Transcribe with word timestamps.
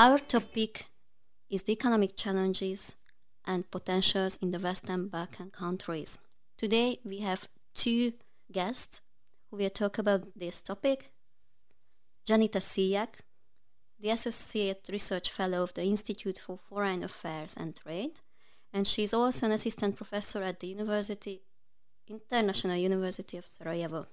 Our 0.00 0.18
topic 0.18 0.86
is 1.50 1.64
the 1.64 1.72
economic 1.72 2.16
challenges 2.16 2.96
and 3.44 3.70
potentials 3.70 4.38
in 4.40 4.50
the 4.50 4.58
Western 4.58 5.08
Balkan 5.08 5.50
countries. 5.50 6.18
Today 6.56 7.00
we 7.04 7.18
have 7.18 7.50
two 7.74 8.14
guests 8.50 9.02
who 9.50 9.58
will 9.58 9.68
talk 9.68 9.98
about 9.98 10.22
this 10.34 10.62
topic. 10.62 11.12
Dženita 12.26 12.60
Šiljak, 12.60 13.20
the 14.00 14.08
Associate 14.08 14.80
Research 14.90 15.30
Fellow 15.30 15.64
of 15.64 15.74
the 15.74 15.84
Institute 15.84 16.38
for 16.38 16.56
Foreign 16.56 17.04
Affairs 17.04 17.54
and 17.54 17.76
Trade, 17.76 18.20
and 18.72 18.86
she 18.86 19.02
is 19.02 19.12
also 19.12 19.44
an 19.44 19.52
assistant 19.52 19.96
professor 19.96 20.42
at 20.42 20.60
the 20.60 20.68
University 20.68 21.42
International 22.08 22.76
University 22.76 23.36
of 23.36 23.44
Sarajevo. 23.44 24.06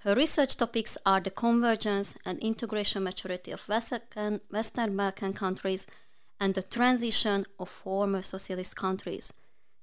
Her 0.00 0.14
research 0.14 0.56
topics 0.56 0.96
are 1.04 1.20
the 1.20 1.30
convergence 1.30 2.14
and 2.24 2.38
integration 2.40 3.02
maturity 3.02 3.50
of 3.50 3.68
Western, 3.68 4.96
Balkan 4.96 5.32
countries 5.32 5.86
and 6.38 6.54
the 6.54 6.62
transition 6.62 7.44
of 7.58 7.68
former 7.68 8.22
socialist 8.22 8.76
countries. 8.76 9.32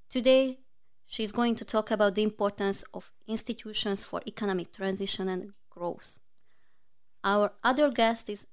Today, 0.09 0.59
she 1.07 1.23
is 1.23 1.31
going 1.31 1.55
to 1.55 1.65
talk 1.65 1.91
about 1.91 2.15
the 2.15 2.23
importance 2.23 2.83
of 2.93 3.11
institutions 3.27 4.03
for 4.03 4.21
economic 4.27 4.71
transition 4.71 5.29
and 5.29 5.53
growth. 5.69 6.19
Our 7.23 7.51
other 7.63 7.91
guest 7.91 8.29
is 8.29 8.47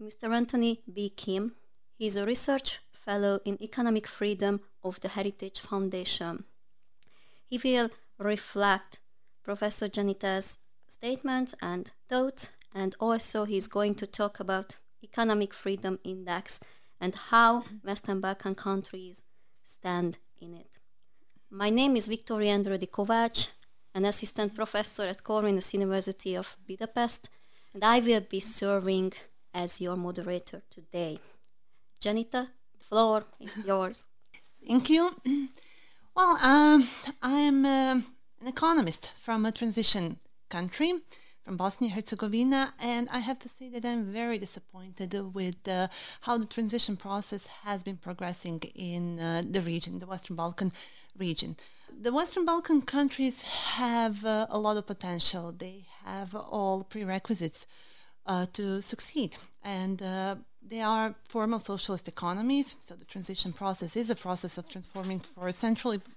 Mr. 0.00 0.34
Anthony 0.34 0.82
B. 0.92 1.10
Kim. 1.10 1.54
He 1.98 2.06
is 2.06 2.16
a 2.16 2.26
research 2.26 2.80
fellow 2.92 3.40
in 3.44 3.62
economic 3.62 4.06
freedom 4.06 4.60
of 4.82 5.00
the 5.00 5.08
Heritage 5.08 5.60
Foundation. 5.60 6.44
He 7.48 7.58
will 7.58 7.90
reflect 8.18 9.00
Professor 9.42 9.88
Dženita's 9.88 10.58
statements 10.92 11.54
and 11.62 11.90
thoughts, 12.08 12.50
and 12.74 12.94
also 13.00 13.44
he's 13.44 13.66
going 13.66 13.94
to 13.94 14.06
talk 14.06 14.40
about 14.40 14.76
Economic 15.02 15.54
Freedom 15.54 15.98
Index 16.04 16.60
and 17.00 17.14
how 17.30 17.64
Western 17.82 18.20
Balkan 18.20 18.54
countries 18.54 19.24
stand 19.64 20.18
in 20.40 20.54
it. 20.54 20.78
My 21.50 21.70
name 21.70 21.96
is 21.96 22.08
Victoria 22.08 22.54
Endrődi 22.54 22.88
Kovács, 22.88 23.48
an 23.94 24.04
assistant 24.04 24.54
professor 24.54 25.08
at 25.08 25.22
Corvinus 25.22 25.74
University 25.74 26.36
of 26.36 26.56
Budapest, 26.68 27.28
and 27.74 27.82
I 27.84 28.00
will 28.00 28.24
be 28.30 28.40
serving 28.40 29.12
as 29.54 29.80
your 29.80 29.96
moderator 29.96 30.62
today. 30.70 31.18
Dženita, 32.00 32.48
the 32.78 32.84
floor 32.84 33.24
is 33.40 33.64
yours. 33.66 34.06
Thank 34.66 34.90
you. 34.90 35.10
Well, 36.14 36.36
um, 36.42 36.86
I 37.22 37.38
am 37.40 37.64
uh, 37.64 38.00
an 38.40 38.46
economist 38.46 39.12
from 39.22 39.46
a 39.46 39.52
transition 39.52 40.18
country, 40.58 40.92
from 41.44 41.56
Bosnia 41.56 41.90
Herzegovina, 41.90 42.74
and 42.78 43.08
I 43.10 43.20
have 43.28 43.38
to 43.40 43.48
say 43.48 43.66
that 43.70 43.84
I'm 43.84 44.04
very 44.22 44.38
disappointed 44.38 45.10
with 45.34 45.60
uh, 45.66 45.88
how 46.26 46.34
the 46.38 46.50
transition 46.56 46.94
process 46.96 47.44
has 47.64 47.82
been 47.82 47.96
progressing 47.96 48.60
in 48.94 49.18
uh, 49.18 49.42
the 49.54 49.62
region, 49.72 49.98
the 49.98 50.10
Western 50.14 50.36
Balkan 50.36 50.70
region. 51.18 51.56
The 52.06 52.12
Western 52.12 52.44
Balkan 52.44 52.82
countries 52.96 53.36
have 53.80 54.24
uh, 54.24 54.46
a 54.56 54.58
lot 54.66 54.76
of 54.76 54.84
potential. 54.86 55.44
They 55.52 55.78
have 56.04 56.30
all 56.34 56.84
prerequisites 56.84 57.66
uh, 58.26 58.46
to 58.52 58.82
succeed, 58.82 59.36
and 59.62 60.02
uh, 60.02 60.36
they 60.66 60.80
are 60.80 61.14
formal 61.28 61.58
socialist 61.58 62.08
economies, 62.08 62.76
so 62.80 62.94
the 62.94 63.04
transition 63.04 63.52
process 63.52 63.96
is 63.96 64.10
a 64.10 64.14
process 64.14 64.58
of 64.58 64.68
transforming 64.68 65.20
for 65.20 65.50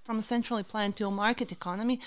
from 0.04 0.18
a 0.18 0.22
centrally 0.22 0.62
planned 0.62 0.96
to 0.96 1.06
a 1.06 1.10
market 1.10 1.52
economy. 1.52 2.00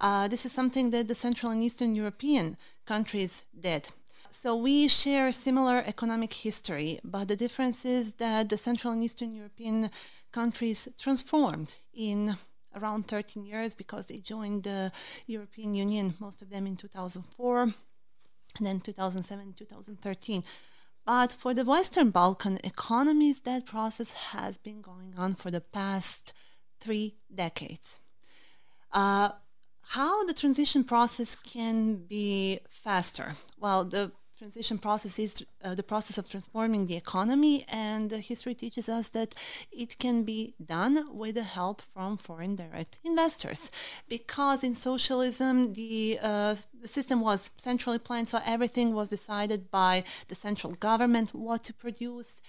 Uh, 0.00 0.28
this 0.28 0.44
is 0.46 0.52
something 0.52 0.90
that 0.90 1.08
the 1.08 1.14
Central 1.14 1.50
and 1.52 1.62
Eastern 1.62 1.94
European 1.94 2.56
countries 2.84 3.44
did. 3.58 3.88
So 4.30 4.54
we 4.54 4.88
share 4.88 5.32
similar 5.32 5.82
economic 5.86 6.32
history, 6.32 7.00
but 7.02 7.28
the 7.28 7.36
difference 7.36 7.84
is 7.84 8.14
that 8.14 8.50
the 8.50 8.58
Central 8.58 8.92
and 8.92 9.02
Eastern 9.02 9.34
European 9.34 9.90
countries 10.30 10.88
transformed 10.98 11.74
in 11.94 12.36
around 12.74 13.08
13 13.08 13.46
years 13.46 13.74
because 13.74 14.08
they 14.08 14.18
joined 14.18 14.64
the 14.64 14.92
European 15.26 15.72
Union, 15.74 16.14
most 16.20 16.42
of 16.42 16.50
them 16.50 16.66
in 16.66 16.76
2004, 16.76 17.72
and 18.58 18.66
then 18.66 18.80
2007, 18.80 19.54
2013. 19.56 20.42
But 21.04 21.32
for 21.32 21.54
the 21.54 21.64
Western 21.64 22.10
Balkan 22.10 22.58
economies, 22.64 23.40
that 23.42 23.64
process 23.64 24.12
has 24.12 24.58
been 24.58 24.80
going 24.80 25.14
on 25.16 25.34
for 25.34 25.50
the 25.50 25.60
past 25.60 26.32
three 26.80 27.14
decades. 27.32 28.00
Uh, 28.92 29.30
how 29.90 30.24
the 30.24 30.34
transition 30.34 30.82
process 30.82 31.36
can 31.36 32.06
be 32.06 32.58
faster? 32.68 33.36
Well, 33.58 33.84
the 33.84 34.12
transition 34.38 34.78
process 34.78 35.18
is 35.18 35.46
uh, 35.64 35.74
the 35.74 35.82
process 35.82 36.18
of 36.18 36.28
transforming 36.28 36.86
the 36.86 36.96
economy, 36.96 37.64
and 37.68 38.10
history 38.10 38.54
teaches 38.54 38.88
us 38.88 39.08
that 39.10 39.34
it 39.72 39.98
can 39.98 40.24
be 40.24 40.54
done 40.64 41.06
with 41.10 41.36
the 41.36 41.42
help 41.42 41.80
from 41.80 42.16
foreign 42.16 42.54
direct 42.54 42.98
investors. 43.02 43.70
Because 44.08 44.62
in 44.62 44.74
socialism, 44.74 45.72
the, 45.72 46.18
uh, 46.22 46.54
the 46.80 46.88
system 46.88 47.20
was 47.20 47.50
centrally 47.56 47.98
planned, 47.98 48.28
so 48.28 48.40
everything 48.44 48.94
was 48.94 49.08
decided 49.08 49.70
by 49.70 50.04
the 50.28 50.34
central 50.34 50.74
government 50.74 51.34
what 51.34 51.64
to 51.64 51.72
produce. 51.72 52.42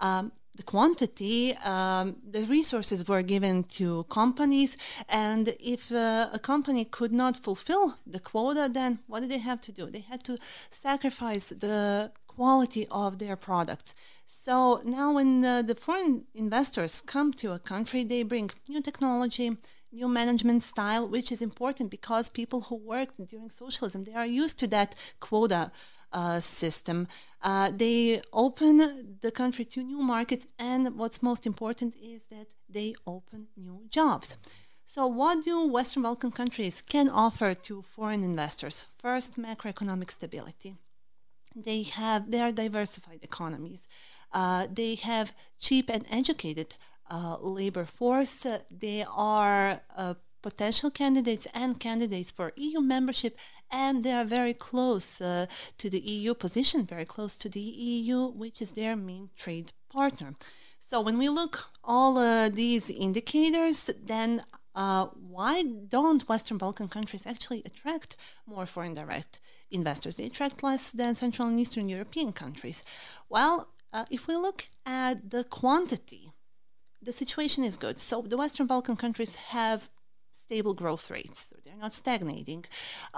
Um, 0.00 0.32
the 0.54 0.62
quantity, 0.62 1.54
um, 1.64 2.16
the 2.30 2.42
resources 2.42 3.08
were 3.08 3.22
given 3.22 3.64
to 3.64 4.04
companies, 4.04 4.76
and 5.08 5.54
if 5.58 5.90
uh, 5.90 6.28
a 6.32 6.38
company 6.38 6.84
could 6.84 7.12
not 7.12 7.36
fulfill 7.36 7.98
the 8.06 8.20
quota, 8.20 8.70
then 8.72 9.00
what 9.06 9.20
did 9.20 9.30
they 9.30 9.38
have 9.38 9.60
to 9.62 9.72
do? 9.72 9.90
They 9.90 10.00
had 10.00 10.22
to 10.24 10.38
sacrifice 10.70 11.48
the 11.48 12.12
quality 12.26 12.86
of 12.90 13.18
their 13.18 13.36
products. 13.36 13.94
So 14.26 14.80
now, 14.84 15.12
when 15.12 15.44
uh, 15.44 15.62
the 15.62 15.74
foreign 15.74 16.24
investors 16.34 17.00
come 17.00 17.32
to 17.34 17.52
a 17.52 17.58
country, 17.58 18.04
they 18.04 18.22
bring 18.22 18.50
new 18.68 18.80
technology, 18.80 19.56
new 19.92 20.08
management 20.08 20.62
style, 20.62 21.08
which 21.08 21.30
is 21.30 21.42
important 21.42 21.90
because 21.90 22.28
people 22.28 22.62
who 22.62 22.76
worked 22.76 23.14
during 23.26 23.50
socialism 23.50 24.04
they 24.04 24.14
are 24.14 24.26
used 24.26 24.58
to 24.60 24.66
that 24.68 24.94
quota 25.20 25.70
uh, 26.12 26.40
system. 26.40 27.06
Uh, 27.44 27.70
they 27.70 28.22
open 28.32 29.18
the 29.20 29.30
country 29.30 29.66
to 29.66 29.82
new 29.82 30.00
markets, 30.00 30.46
and 30.58 30.96
what's 30.98 31.22
most 31.22 31.46
important 31.46 31.94
is 32.02 32.24
that 32.30 32.46
they 32.68 32.94
open 33.06 33.48
new 33.56 33.82
jobs. 33.90 34.38
So, 34.86 35.06
what 35.06 35.44
do 35.44 35.66
Western 35.66 36.02
Balkan 36.02 36.30
countries 36.30 36.82
can 36.82 37.10
offer 37.10 37.54
to 37.54 37.82
foreign 37.82 38.22
investors? 38.22 38.86
First, 38.98 39.36
macroeconomic 39.38 40.10
stability. 40.10 40.76
They 41.54 41.82
have 41.82 42.30
they 42.30 42.40
are 42.40 42.50
diversified 42.50 43.20
economies. 43.22 43.88
Uh, 44.32 44.66
they 44.72 44.94
have 44.96 45.34
cheap 45.60 45.90
and 45.90 46.04
educated 46.10 46.76
uh, 47.10 47.36
labor 47.40 47.84
force. 47.84 48.46
They 48.70 49.04
are 49.08 49.80
uh, 49.96 50.14
potential 50.44 50.90
candidates 50.90 51.46
and 51.54 51.80
candidates 51.80 52.30
for 52.30 52.52
EU 52.56 52.80
membership, 52.94 53.34
and 53.70 54.04
they 54.04 54.12
are 54.20 54.28
very 54.38 54.52
close 54.68 55.08
uh, 55.20 55.46
to 55.80 55.86
the 55.94 56.02
EU 56.14 56.34
position, 56.34 56.80
very 56.94 57.08
close 57.14 57.34
to 57.38 57.48
the 57.48 57.66
EU, 57.88 58.18
which 58.42 58.60
is 58.64 58.72
their 58.72 58.94
main 58.94 59.30
trade 59.42 59.68
partner. 59.98 60.30
So 60.90 61.00
when 61.00 61.16
we 61.22 61.28
look 61.40 61.54
all 61.82 62.18
uh, 62.18 62.50
these 62.50 62.90
indicators, 62.90 63.78
then 64.12 64.30
uh, 64.74 65.06
why 65.36 65.54
don't 65.96 66.28
Western 66.28 66.58
Balkan 66.58 66.88
countries 66.96 67.26
actually 67.26 67.62
attract 67.64 68.10
more 68.46 68.66
foreign 68.66 68.94
direct 69.00 69.40
investors? 69.70 70.16
They 70.16 70.26
attract 70.26 70.62
less 70.62 70.84
than 71.00 71.14
Central 71.14 71.48
and 71.48 71.58
Eastern 71.58 71.88
European 71.88 72.30
countries. 72.32 72.78
Well, 73.34 73.54
uh, 73.94 74.04
if 74.10 74.22
we 74.28 74.36
look 74.36 74.66
at 74.84 75.30
the 75.34 75.44
quantity, 75.60 76.24
the 77.00 77.12
situation 77.22 77.64
is 77.64 77.78
good. 77.84 77.96
So 77.98 78.14
the 78.32 78.40
Western 78.44 78.66
Balkan 78.66 78.96
countries 79.04 79.34
have 79.56 79.88
stable 80.46 80.74
growth 80.82 81.06
rates. 81.10 81.38
So 81.48 81.56
they're 81.62 81.82
not 81.86 81.92
stagnating. 82.02 82.62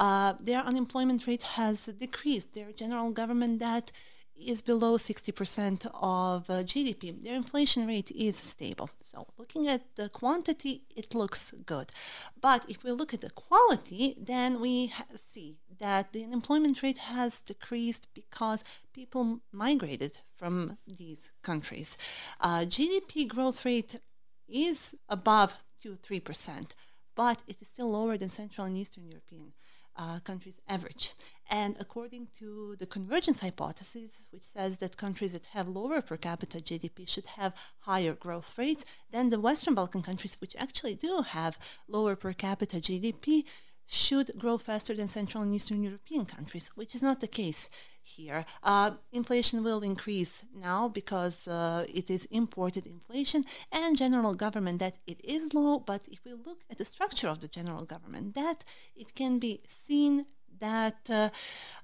Uh, 0.05 0.35
their 0.49 0.63
unemployment 0.71 1.27
rate 1.27 1.47
has 1.59 1.77
decreased. 2.05 2.49
Their 2.55 2.71
general 2.83 3.11
government 3.21 3.55
debt 3.67 3.87
is 4.53 4.61
below 4.63 4.97
60% 4.97 5.87
of 5.95 6.51
uh, 6.51 6.63
GDP. 6.63 7.23
Their 7.25 7.37
inflation 7.37 7.87
rate 7.87 8.11
is 8.11 8.37
stable. 8.37 8.91
So, 9.01 9.27
looking 9.39 9.67
at 9.67 9.83
the 9.97 10.09
quantity, 10.09 10.83
it 10.95 11.15
looks 11.15 11.55
good. 11.65 11.89
But 12.41 12.65
if 12.69 12.85
we 12.85 12.93
look 12.93 13.15
at 13.15 13.23
the 13.23 13.31
quality, 13.31 14.15
then 14.19 14.61
we 14.61 14.89
ha- 14.89 15.05
see 15.33 15.57
that 15.79 16.13
the 16.13 16.25
unemployment 16.25 16.83
rate 16.83 16.99
has 16.99 17.41
decreased 17.41 18.09
because 18.15 18.63
people 18.93 19.41
migrated 19.53 20.19
from 20.37 20.77
these 20.87 21.33
countries. 21.43 21.97
Uh, 22.41 22.61
GDP 22.75 23.27
growth 23.27 23.65
rate 23.65 23.97
is 24.49 24.95
above 25.09 25.51
2 25.83 25.99
3% 26.09 26.73
but 27.17 27.43
it 27.49 27.61
is 27.61 27.69
still 27.69 27.91
lower 27.91 28.17
than 28.17 28.29
Central 28.29 28.67
and 28.67 28.77
Eastern 28.77 29.07
European 29.07 29.53
uh, 29.97 30.21
countries' 30.21 30.61
average. 30.69 31.13
And 31.49 31.77
according 31.81 32.29
to 32.39 32.77
the 32.79 32.87
convergence 32.87 33.41
hypothesis, 33.41 34.27
which 34.31 34.45
says 34.45 34.79
that 34.79 34.97
countries 34.97 35.33
that 35.33 35.47
have 35.47 35.69
lower 35.69 36.03
per 36.03 36.17
capita 36.17 36.59
GDP 36.59 37.09
should 37.09 37.27
have 37.39 37.55
higher 37.81 38.15
growth 38.15 38.59
rates 38.59 38.85
then 39.11 39.31
the 39.31 39.41
Western 39.41 39.75
Balkan 39.75 40.03
countries, 40.03 40.37
which 40.41 40.57
actually 40.57 40.95
do 40.95 41.23
have 41.23 41.59
lower 41.89 42.17
per 42.17 42.33
capita 42.33 42.77
GDP, 42.77 43.45
should 43.87 44.33
grow 44.37 44.59
faster 44.59 44.95
than 44.95 45.09
Central 45.09 45.43
and 45.43 45.55
Eastern 45.55 45.83
European 45.83 46.27
countries, 46.27 46.73
which 46.75 46.95
is 46.95 47.03
not 47.03 47.21
the 47.21 47.29
case 47.29 47.71
here. 48.07 48.45
Uh, 48.63 48.93
inflation 49.13 49.63
will 49.63 49.83
increase 49.83 50.45
now 50.55 50.89
because 50.89 51.49
uh, 51.49 51.85
it 51.93 52.11
is 52.11 52.25
imported 52.27 52.87
inflation 52.87 53.45
and 53.73 53.97
general 53.97 54.35
government 54.35 54.79
that 54.79 54.97
it 55.07 55.21
is 55.25 55.53
low. 55.53 55.79
But 55.79 56.03
if 56.09 56.25
we 56.25 56.33
look 56.33 56.61
at 56.71 56.79
the 56.79 56.85
structure 56.85 57.29
of 57.29 57.41
the 57.41 57.49
general 57.49 57.85
government, 57.85 58.35
that 58.35 58.65
it 58.95 59.15
can 59.15 59.39
be 59.39 59.61
seen 59.67 60.27
that 60.59 61.11
uh, 61.11 61.29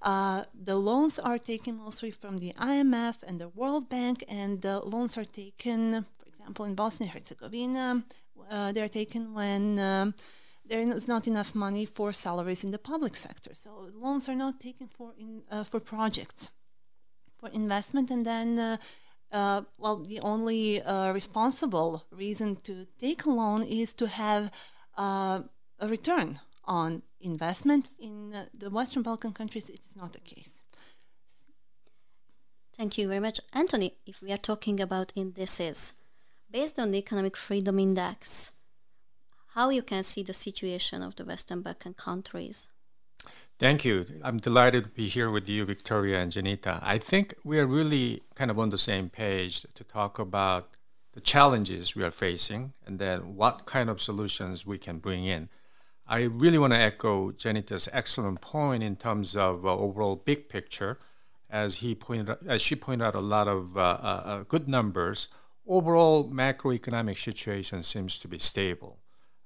uh, 0.00 0.44
the 0.54 0.76
loans 0.76 1.18
are 1.18 1.38
taken 1.38 1.76
mostly 1.76 2.10
from 2.10 2.38
the 2.38 2.52
IMF 2.54 3.22
and 3.22 3.40
the 3.40 3.48
World 3.48 3.88
Bank, 3.88 4.24
and 4.28 4.62
the 4.62 4.80
loans 4.80 5.18
are 5.18 5.24
taken, 5.24 6.06
for 6.18 6.26
example, 6.26 6.64
in 6.64 6.74
Bosnia 6.74 7.10
Herzegovina, 7.10 8.02
uh, 8.50 8.72
they're 8.72 8.88
taken 8.88 9.34
when 9.34 9.78
um, 9.78 10.14
there 10.64 10.80
is 10.80 11.08
not 11.08 11.26
enough 11.26 11.54
money 11.54 11.86
for 11.86 12.12
salaries 12.12 12.64
in 12.64 12.70
the 12.70 12.78
public 12.78 13.14
sector. 13.16 13.52
So 13.54 13.88
loans 13.94 14.28
are 14.28 14.34
not 14.34 14.60
taken 14.60 14.88
for 14.88 15.12
in, 15.18 15.42
uh, 15.50 15.64
for 15.64 15.80
projects, 15.80 16.50
for 17.38 17.48
investment, 17.50 18.10
and 18.10 18.24
then. 18.24 18.58
Uh, 18.58 18.76
uh, 19.32 19.62
well, 19.78 19.96
the 19.96 20.20
only 20.20 20.82
uh, 20.82 21.10
responsible 21.12 22.04
reason 22.10 22.56
to 22.56 22.86
take 22.98 23.24
a 23.24 23.30
loan 23.30 23.62
is 23.62 23.94
to 23.94 24.06
have 24.06 24.52
uh, 24.98 25.40
a 25.80 25.88
return 25.88 26.38
on 26.64 27.02
investment. 27.20 27.90
In 27.98 28.34
uh, 28.34 28.44
the 28.52 28.68
Western 28.68 29.02
Balkan 29.02 29.32
countries, 29.32 29.70
it 29.70 29.80
is 29.80 29.96
not 29.96 30.12
the 30.12 30.20
case. 30.20 30.62
Thank 32.76 32.98
you 32.98 33.08
very 33.08 33.20
much. 33.20 33.40
Anthony, 33.52 33.94
if 34.06 34.22
we 34.22 34.32
are 34.32 34.38
talking 34.38 34.80
about 34.80 35.12
indices, 35.14 35.94
based 36.50 36.78
on 36.78 36.90
the 36.90 36.98
Economic 36.98 37.36
Freedom 37.36 37.78
Index, 37.78 38.52
how 39.54 39.68
you 39.68 39.82
can 39.82 40.02
see 40.02 40.22
the 40.22 40.32
situation 40.32 41.02
of 41.02 41.16
the 41.16 41.24
Western 41.24 41.60
Balkan 41.60 41.92
countries. 41.92 42.70
Thank 43.58 43.84
you. 43.84 44.06
I'm 44.24 44.38
delighted 44.38 44.84
to 44.84 44.90
be 44.90 45.08
here 45.08 45.30
with 45.30 45.48
you, 45.48 45.64
Victoria 45.66 46.20
and 46.20 46.32
Dženita. 46.32 46.80
I 46.82 46.96
think 46.98 47.34
we 47.44 47.58
are 47.60 47.66
really 47.66 48.22
kind 48.34 48.50
of 48.50 48.58
on 48.58 48.70
the 48.70 48.78
same 48.78 49.10
page 49.10 49.62
to 49.74 49.84
talk 49.84 50.18
about 50.18 50.70
the 51.12 51.20
challenges 51.20 51.94
we 51.94 52.02
are 52.02 52.10
facing 52.10 52.72
and 52.86 52.98
then 52.98 53.36
what 53.36 53.66
kind 53.66 53.90
of 53.90 54.00
solutions 54.00 54.66
we 54.66 54.78
can 54.78 54.98
bring 54.98 55.26
in. 55.26 55.50
I 56.06 56.22
really 56.22 56.58
want 56.58 56.72
to 56.72 56.78
echo 56.78 57.30
Dženita's 57.32 57.88
excellent 57.92 58.40
point 58.40 58.82
in 58.82 58.96
terms 58.96 59.36
of 59.36 59.66
uh, 59.66 59.76
overall 59.76 60.16
big 60.16 60.48
picture, 60.48 60.98
as 61.50 61.76
he 61.76 61.94
pointed, 61.94 62.38
as 62.48 62.62
she 62.62 62.74
pointed 62.74 63.04
out, 63.04 63.14
a 63.14 63.20
lot 63.20 63.48
of 63.48 63.76
uh, 63.76 63.80
uh, 63.80 64.22
uh 64.24 64.42
good 64.48 64.66
numbers. 64.66 65.28
Overall 65.66 66.28
macroeconomic 66.28 67.18
situation 67.18 67.82
seems 67.82 68.18
to 68.18 68.26
be 68.26 68.38
stable 68.38 69.01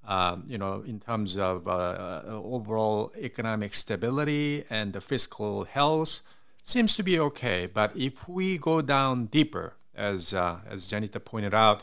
um, 0.06 0.44
you 0.46 0.56
know, 0.58 0.82
in 0.86 1.00
terms 1.00 1.36
of 1.36 1.66
uh, 1.66 1.70
uh, 1.70 2.22
overall 2.26 3.12
economic 3.18 3.74
stability 3.74 4.64
and 4.70 4.92
the 4.92 5.00
fiscal 5.00 5.64
health, 5.64 6.22
seems 6.62 6.96
to 6.96 7.02
be 7.02 7.18
okay. 7.18 7.66
But 7.66 7.96
if 7.96 8.28
we 8.28 8.58
go 8.58 8.82
down 8.82 9.26
deeper, 9.26 9.74
as 9.94 10.34
uh, 10.34 10.58
as 10.68 10.88
Dženita 10.88 11.24
pointed 11.24 11.54
out, 11.54 11.82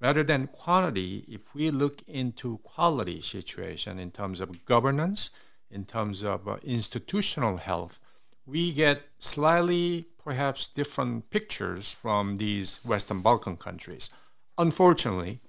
rather 0.00 0.22
than 0.22 0.48
quantity, 0.48 1.24
if 1.28 1.54
we 1.54 1.70
look 1.70 2.02
into 2.06 2.58
quality 2.58 3.20
situation 3.22 3.98
in 3.98 4.10
terms 4.10 4.40
of 4.40 4.64
governance, 4.64 5.30
in 5.70 5.84
terms 5.84 6.22
of 6.22 6.46
uh, 6.46 6.56
institutional 6.62 7.56
health, 7.56 7.98
we 8.44 8.72
get 8.72 9.02
slightly 9.18 10.06
perhaps 10.22 10.68
different 10.68 11.30
pictures 11.30 11.92
from 11.92 12.36
these 12.36 12.80
Western 12.84 13.22
Balkan 13.22 13.56
countries. 13.56 14.10
Unfortunately, 14.58 15.40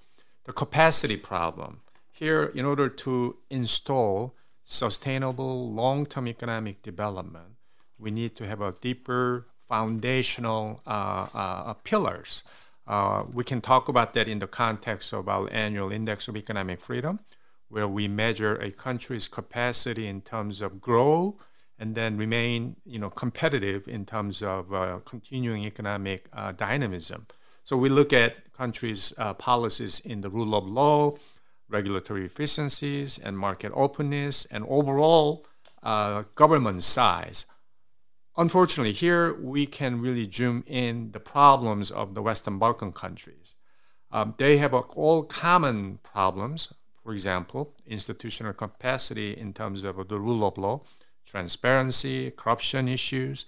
the 0.46 0.54
capacity 0.54 1.18
problem 1.18 1.81
here, 2.13 2.44
in 2.44 2.63
order 2.63 2.88
to 2.89 3.38
install 3.50 4.36
sustainable 4.63 5.69
long-term 5.74 6.27
economic 6.27 6.83
development, 6.83 7.56
we 7.98 8.12
need 8.12 8.36
to 8.36 8.48
have 8.48 8.62
a 8.62 8.71
deeper 8.80 9.48
foundational 9.57 10.81
uh, 10.86 11.27
uh, 11.33 11.74
pillars. 11.83 12.44
Uh, 12.86 13.24
we 13.33 13.44
can 13.44 13.62
talk 13.62 13.89
about 13.89 14.13
that 14.13 14.27
in 14.27 14.38
the 14.38 14.48
context 14.48 15.12
of 15.12 15.27
our 15.27 15.50
annual 15.51 15.92
index 15.92 16.27
of 16.27 16.38
economic 16.38 16.80
freedom, 16.80 17.19
where 17.69 17.88
we 17.88 18.07
measure 18.07 18.56
a 18.57 18.69
country's 18.69 19.27
capacity 19.27 20.06
in 20.06 20.21
terms 20.21 20.62
of 20.62 20.80
grow 20.80 21.36
and 21.80 21.95
then 21.95 22.15
remain, 22.15 22.75
you 22.86 23.00
know, 23.00 23.10
competitive 23.10 23.88
in 23.88 24.06
terms 24.06 24.44
of 24.44 24.71
uh, 24.71 25.00
continuing 25.04 25.63
economic 25.63 26.30
uh, 26.31 26.51
dynamism. 26.51 27.25
So 27.63 27.75
we 27.75 27.89
look 27.89 28.13
at 28.13 28.54
countries' 28.54 29.13
uh, 29.18 29.33
policies 29.33 30.00
in 30.01 30.21
the 30.21 30.30
rule 30.30 30.54
of 30.54 30.68
law, 30.68 31.15
regulatory 31.74 32.25
efficiencies 32.25 33.18
and 33.18 33.38
market 33.38 33.72
openness 33.75 34.46
and 34.46 34.64
overall 34.68 35.46
uh, 35.81 36.24
government 36.36 36.84
size. 36.84 37.46
Unfortunately, 38.38 38.94
here 38.94 39.34
we 39.40 39.66
can 39.66 40.02
really 40.02 40.30
zoom 40.31 40.64
in 40.66 41.12
the 41.12 41.20
problems 41.20 41.92
of 41.92 42.16
the 42.16 42.22
Western 42.22 42.58
Balkan 42.58 42.92
countries. 42.92 43.56
Um, 44.12 44.36
they 44.38 44.58
have 44.58 44.74
all 44.74 45.24
common 45.24 46.00
problems, 46.04 46.74
for 47.04 47.12
example, 47.14 47.74
institutional 47.86 48.54
capacity 48.54 49.38
in 49.38 49.54
terms 49.54 49.84
of 49.84 50.08
the 50.08 50.20
rule 50.20 50.48
of 50.48 50.58
law, 50.58 50.81
transparency, 51.25 52.31
corruption 52.31 52.88
issues. 52.88 53.46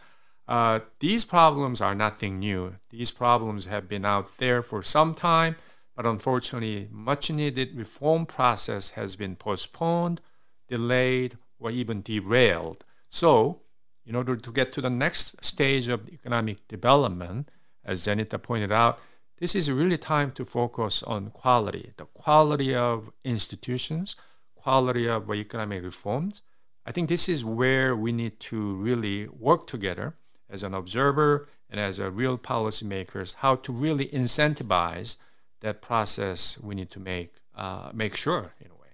Uh, 0.48 0.80
these 1.00 1.25
problems 1.25 1.81
are 1.81 1.95
nothing 1.95 2.39
new. 2.39 2.75
These 2.89 3.12
problems 3.12 3.66
have 3.66 3.88
been 3.88 4.06
out 4.06 4.38
there 4.38 4.62
for 4.62 4.81
some 4.83 5.16
time 5.16 5.56
but 5.95 6.06
unfortunately, 6.06 6.89
much 6.92 7.31
needed 7.31 7.75
reform 7.75 8.25
process 8.25 8.92
has 8.92 9.15
been 9.15 9.36
postponed, 9.36 10.21
delayed, 10.68 11.38
or 11.59 11.71
even 11.71 12.01
derailed. 12.01 12.83
So, 13.07 13.62
in 14.06 14.15
order 14.15 14.36
to 14.36 14.51
get 14.51 14.74
to 14.74 14.81
the 14.81 14.89
next 14.89 15.44
stage 15.44 15.88
of 15.88 16.09
economic 16.09 16.68
development, 16.68 17.50
as 17.83 18.06
Dženita 18.06 18.42
pointed 18.42 18.71
out, 18.71 19.00
this 19.38 19.56
is 19.56 19.71
really 19.71 19.97
time 19.97 20.31
to 20.31 20.45
focus 20.45 21.03
on 21.03 21.31
quality, 21.31 21.92
the 21.98 22.06
quality 22.06 22.75
of 22.75 23.12
institutions, 23.24 24.15
quality 24.56 25.07
of 25.07 25.30
economic 25.33 25.83
reforms. 25.83 26.41
I 26.86 26.91
think 26.91 27.09
this 27.09 27.27
is 27.27 27.44
where 27.44 27.95
we 27.95 28.12
need 28.12 28.39
to 28.41 28.75
really 28.75 29.27
work 29.27 29.68
together 29.68 30.15
as 30.50 30.63
an 30.63 30.74
observer 30.74 31.48
and 31.69 31.80
as 31.80 32.00
a 32.00 32.12
real 32.12 32.38
policymakers, 32.38 33.36
how 33.36 33.56
to 33.56 33.71
really 33.71 34.07
incentivize 34.07 35.18
that 35.61 35.81
process 35.81 36.59
we 36.59 36.75
need 36.75 36.89
to 36.91 37.00
make 37.00 37.35
uh, 37.55 37.89
make 37.93 38.15
sure 38.15 38.51
in 38.59 38.67
a 38.67 38.75
way. 38.75 38.93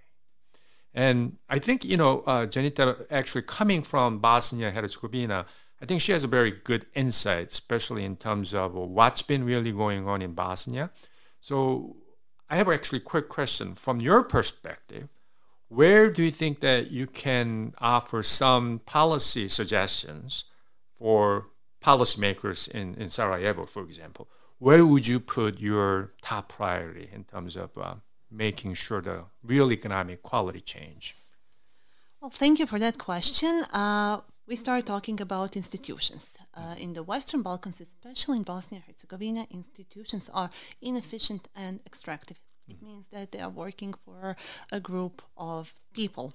And 0.94 1.38
I 1.48 1.58
think 1.58 1.84
you 1.84 1.96
know 1.96 2.20
uh, 2.20 2.46
Dženita 2.46 3.06
actually 3.10 3.42
coming 3.42 3.82
from 3.82 4.18
Bosnia 4.18 4.70
Herzegovina, 4.70 5.46
I 5.80 5.86
think 5.86 6.00
she 6.00 6.12
has 6.12 6.24
a 6.24 6.28
very 6.28 6.50
good 6.50 6.86
insight, 6.94 7.50
especially 7.50 8.04
in 8.04 8.16
terms 8.16 8.54
of 8.54 8.74
what's 8.74 9.22
been 9.22 9.44
really 9.44 9.72
going 9.72 10.06
on 10.06 10.22
in 10.22 10.32
Bosnia. 10.32 10.90
So 11.40 11.96
I 12.48 12.56
have 12.56 12.68
actually 12.68 12.98
a 12.98 13.02
quick 13.02 13.28
question 13.28 13.74
from 13.74 14.00
your 14.00 14.22
perspective. 14.22 15.08
Where 15.68 16.10
do 16.10 16.22
you 16.22 16.30
think 16.30 16.60
that 16.60 16.90
you 16.90 17.06
can 17.06 17.72
offer 17.78 18.22
some 18.22 18.80
policy 18.84 19.48
suggestions 19.48 20.44
for 20.98 21.46
policymakers 21.82 22.70
in, 22.70 22.94
in 22.94 23.08
Sarajevo, 23.08 23.64
for 23.64 23.82
example? 23.82 24.28
Where 24.62 24.86
would 24.86 25.06
you 25.08 25.18
put 25.18 25.58
your 25.58 26.12
top 26.22 26.44
priority 26.56 27.08
in 27.12 27.24
terms 27.24 27.56
of 27.56 27.70
uh, 27.76 27.94
making 28.30 28.74
sure 28.74 29.00
the 29.00 29.18
real 29.42 29.72
economic 29.72 30.22
quality 30.22 30.60
change? 30.60 31.16
Well, 32.20 32.30
thank 32.30 32.60
you 32.60 32.66
for 32.66 32.78
that 32.78 32.96
question. 32.96 33.64
Uh, 33.72 34.20
we 34.46 34.54
start 34.54 34.86
talking 34.86 35.20
about 35.20 35.56
institutions. 35.56 36.38
Uh, 36.54 36.76
in 36.78 36.92
the 36.92 37.02
Western 37.02 37.42
Balkans, 37.42 37.80
especially 37.80 38.36
in 38.36 38.44
Bosnia 38.44 38.78
and 38.80 38.86
Herzegovina, 38.86 39.46
institutions 39.50 40.30
are 40.32 40.50
inefficient 40.80 41.48
and 41.56 41.80
extractive. 41.84 42.38
It 42.68 42.76
mm-hmm. 42.76 42.86
means 42.86 43.08
that 43.08 43.32
they 43.32 43.40
are 43.40 43.54
working 43.64 43.94
for 44.04 44.36
a 44.70 44.78
group 44.78 45.22
of 45.36 45.74
people. 45.92 46.34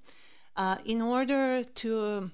Uh, 0.57 0.75
in 0.83 1.01
order 1.01 1.63
to 1.63 2.29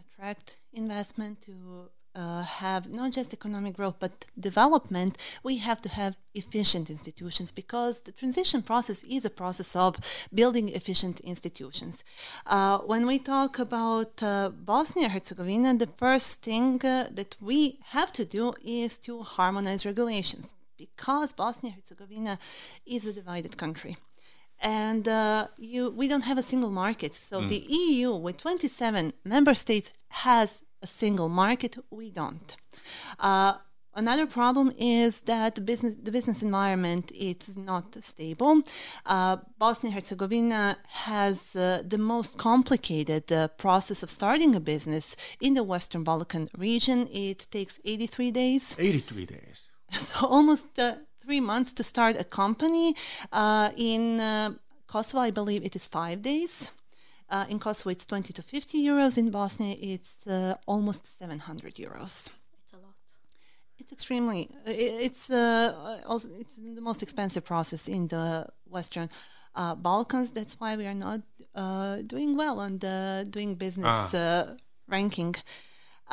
attract 0.00 0.56
investment, 0.72 1.42
to 1.42 1.90
uh, 2.14 2.42
have 2.42 2.90
not 2.90 3.12
just 3.12 3.32
economic 3.32 3.74
growth 3.74 3.96
but 3.98 4.26
development, 4.38 5.16
we 5.42 5.58
have 5.58 5.80
to 5.82 5.88
have 5.88 6.16
efficient 6.34 6.90
institutions 6.90 7.52
because 7.52 8.00
the 8.00 8.12
transition 8.12 8.62
process 8.62 9.02
is 9.04 9.24
a 9.24 9.30
process 9.30 9.76
of 9.76 9.96
building 10.32 10.68
efficient 10.68 11.20
institutions. 11.20 12.04
Uh, 12.46 12.78
when 12.78 13.06
we 13.06 13.18
talk 13.18 13.58
about 13.58 14.22
uh, 14.22 14.50
Bosnia 14.50 15.08
Herzegovina, 15.08 15.74
the 15.74 15.90
first 15.96 16.42
thing 16.42 16.80
uh, 16.84 17.08
that 17.12 17.36
we 17.40 17.78
have 17.96 18.12
to 18.12 18.24
do 18.24 18.54
is 18.64 18.98
to 18.98 19.22
harmonize 19.22 19.86
regulations 19.86 20.54
because 20.76 21.32
Bosnia 21.32 21.72
Herzegovina 21.72 22.38
is 22.86 23.06
a 23.06 23.12
divided 23.12 23.56
country 23.56 23.96
and 24.60 25.06
uh, 25.06 25.48
you, 25.58 25.90
we 25.90 26.08
don't 26.08 26.24
have 26.24 26.38
a 26.38 26.42
single 26.42 26.70
market. 26.70 27.14
So 27.14 27.40
mm. 27.40 27.48
the 27.48 27.66
EU, 27.68 28.14
with 28.14 28.38
27 28.38 29.12
member 29.24 29.54
states, 29.54 29.92
has 30.08 30.62
a 30.84 30.86
single 30.86 31.28
market. 31.28 31.72
We 31.90 32.10
don't. 32.10 32.56
Uh, 33.18 33.54
Another 33.96 34.26
problem 34.26 34.72
is 34.76 35.20
that 35.20 35.54
the 35.54 35.60
business 35.60 35.94
the 36.06 36.10
business 36.10 36.42
environment 36.42 37.12
is 37.12 37.56
not 37.56 37.86
stable. 38.02 38.62
Uh, 39.06 39.36
Bosnia 39.56 39.90
and 39.90 39.94
Herzegovina 39.94 40.76
has 41.08 41.54
uh, 41.54 41.82
the 41.92 41.98
most 41.98 42.36
complicated 42.36 43.30
uh, 43.30 43.46
process 43.64 44.02
of 44.02 44.10
starting 44.10 44.56
a 44.56 44.60
business 44.60 45.16
in 45.40 45.54
the 45.54 45.62
Western 45.62 46.02
Balkan 46.02 46.48
region. 46.58 47.08
It 47.12 47.46
takes 47.50 47.78
83 47.84 48.32
days. 48.32 48.76
83 48.78 49.26
days. 49.26 49.68
So 50.08 50.26
almost 50.26 50.66
uh, 50.78 50.96
three 51.24 51.40
months 51.40 51.72
to 51.74 51.82
start 51.84 52.16
a 52.18 52.24
company. 52.24 52.96
Uh, 53.30 53.70
in 53.76 54.18
uh, 54.18 54.54
Kosovo, 54.88 55.22
I 55.22 55.30
believe 55.30 55.64
it 55.64 55.76
is 55.76 55.86
five 55.86 56.20
days. 56.22 56.70
In 57.48 57.58
Kosovo, 57.58 57.90
it's 57.90 58.06
20 58.06 58.32
to 58.32 58.42
50 58.42 58.82
euros. 58.84 59.18
In 59.18 59.30
Bosnia, 59.30 59.76
it's 59.80 60.24
almost 60.66 61.18
700 61.18 61.74
euros 61.74 62.30
it's 62.64 62.74
a 62.74 62.76
lot. 62.76 62.94
It's 63.78 63.92
extremely. 63.92 64.48
It's 64.66 65.30
uh, 65.30 66.00
also 66.06 66.28
it's 66.32 66.56
the 66.56 66.80
most 66.80 67.02
expensive 67.02 67.44
process 67.44 67.88
in 67.88 68.08
the 68.08 68.46
Western 68.68 69.10
uh, 69.54 69.74
Balkans. 69.74 70.30
That's 70.32 70.58
why 70.60 70.76
we 70.76 70.86
are 70.86 70.94
not 70.94 71.20
uh, 71.54 71.96
doing 72.06 72.36
well 72.36 72.60
on 72.60 72.78
the 72.78 73.26
doing 73.28 73.54
business 73.54 74.14
ah. 74.14 74.16
Uh, 74.16 74.56
ranking. 74.88 75.34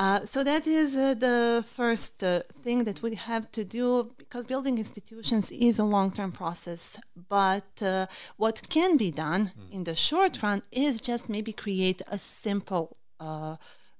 Uh, 0.02 0.26
so 0.26 0.44
that 0.44 0.66
is 0.66 0.96
uh, 0.96 1.14
the 1.14 1.64
first 1.78 2.24
thing 2.64 2.86
that 2.86 3.04
we 3.04 3.14
have 3.14 3.46
to 3.52 3.64
do 3.64 4.12
because 4.18 4.48
building 4.48 4.80
institutions 4.80 5.52
is 5.52 5.78
a 5.78 5.84
long-term 5.84 6.32
process. 6.32 7.00
But 7.30 7.72
what 8.38 8.68
can 8.70 8.98
be 8.98 9.12
done 9.12 9.44
mm. 9.52 9.72
in 9.76 9.84
the 9.84 9.96
short 9.96 10.42
run 10.42 10.64
is 10.72 10.94
just 11.02 11.30
maybe 11.30 11.54
create 11.54 12.02
a 12.08 12.18
simple 12.18 12.98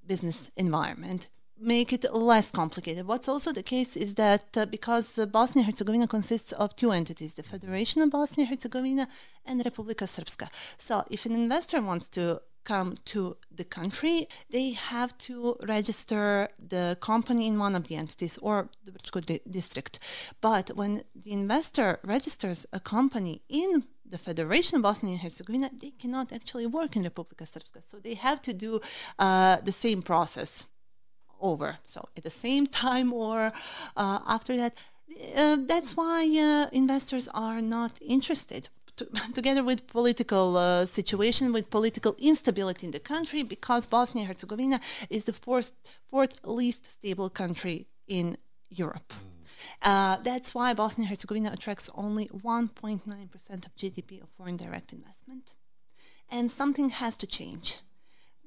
business 0.08 0.50
environment 0.56 1.30
make 1.62 1.94
it 1.94 2.12
less 2.14 2.52
complicated. 2.52 3.06
What's 3.06 3.30
also 3.30 3.54
the 3.54 3.62
case 3.62 3.96
is 3.96 4.16
that 4.16 4.46
uh, 4.58 4.66
because 4.66 5.18
uh, 5.18 5.28
Bosnia 5.28 5.64
Herzegovina 5.64 6.08
consists 6.08 6.52
of 6.54 6.76
two 6.76 6.92
entities, 6.92 7.36
the 7.36 7.44
Federation 7.44 8.02
of 8.02 8.10
Bosnia 8.10 8.48
Herzegovina 8.48 9.08
and 9.46 9.64
Republika 9.64 10.06
Srpska. 10.06 10.50
So 10.78 11.04
if 11.12 11.26
an 11.26 11.34
investor 11.34 11.82
wants 11.82 12.10
to 12.10 12.42
come 12.64 12.96
to 13.06 13.38
the 13.54 13.64
country, 13.64 14.28
they 14.50 14.72
have 14.72 15.18
to 15.18 15.58
register 15.68 16.50
the 16.60 16.98
company 17.02 17.48
in 17.48 17.60
one 17.60 17.76
of 17.76 17.88
the 17.88 17.96
entities 17.96 18.38
or 18.42 18.70
the 18.86 18.92
Brčko 18.92 19.40
district. 19.50 20.00
But 20.42 20.72
when 20.76 21.04
the 21.16 21.32
investor 21.32 22.00
registers 22.04 22.66
a 22.74 22.80
company 22.80 23.42
in 23.50 23.84
the 24.12 24.18
Federation 24.18 24.78
of 24.78 24.82
Bosnia 24.84 25.14
and 25.14 25.22
Herzegovina, 25.22 25.72
they 25.82 25.92
cannot 25.92 26.32
actually 26.34 26.68
work 26.68 26.96
in 26.96 27.04
Republika 27.04 27.46
Srpska. 27.48 27.82
So 27.88 27.98
they 27.98 28.16
have 28.16 28.42
to 28.44 28.54
do 28.54 28.82
uh, 29.18 29.58
the 29.64 29.72
same 29.72 30.02
process 30.02 30.68
over. 31.40 31.78
So 31.86 32.08
at 32.18 32.24
the 32.24 32.30
same 32.30 32.68
time 32.86 33.14
or 33.14 33.52
uh, 33.96 34.20
after 34.28 34.56
that, 34.58 34.74
uh, 35.36 35.58
that's 35.66 35.98
why 35.98 36.22
uh, 36.24 36.70
investors 36.72 37.28
are 37.34 37.62
not 37.62 37.92
interested. 38.02 38.70
To, 38.98 39.06
together 39.34 39.64
with 39.64 39.88
political 39.88 40.58
uh, 40.58 40.86
situation, 40.86 41.54
with 41.54 41.70
political 41.70 42.16
instability 42.20 42.86
in 42.86 42.92
the 42.92 43.00
country, 43.00 43.44
because 43.44 43.88
Bosnia 43.88 44.24
and 44.24 44.28
Herzegovina 44.30 44.80
is 45.10 45.24
the 45.26 45.34
fourth, 45.34 45.72
fourth 46.10 46.40
least 46.44 46.86
stable 46.86 47.30
country 47.30 47.88
in 48.08 48.38
Europe. 48.70 49.14
Mm. 49.14 49.32
Uh, 49.82 50.18
that's 50.18 50.54
why 50.54 50.74
Bosnia 50.74 51.06
and 51.06 51.10
Herzegovina 51.10 51.52
attracts 51.52 51.90
only 51.96 52.28
1.9% 52.28 53.66
of 53.66 53.76
GDP 53.76 54.22
of 54.22 54.30
foreign 54.30 54.58
direct 54.58 54.94
investment. 54.94 55.54
And 56.30 56.50
something 56.50 56.90
has 56.90 57.18
to 57.18 57.28
change 57.28 57.80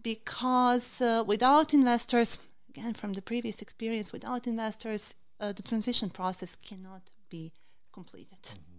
because 0.03 1.01
uh, 1.01 1.25
without 1.27 1.75
investors, 1.75 2.39
again, 2.69 2.95
from 2.95 3.13
the 3.15 3.23
previous 3.23 3.61
experience, 3.61 4.13
without 4.13 4.47
investors, 4.47 5.15
uh, 5.41 5.53
the 5.53 5.63
transition 5.63 6.11
process 6.11 6.57
cannot 6.57 7.03
be 7.29 7.53
completed. 7.93 8.43
Mm-hmm. 8.43 8.74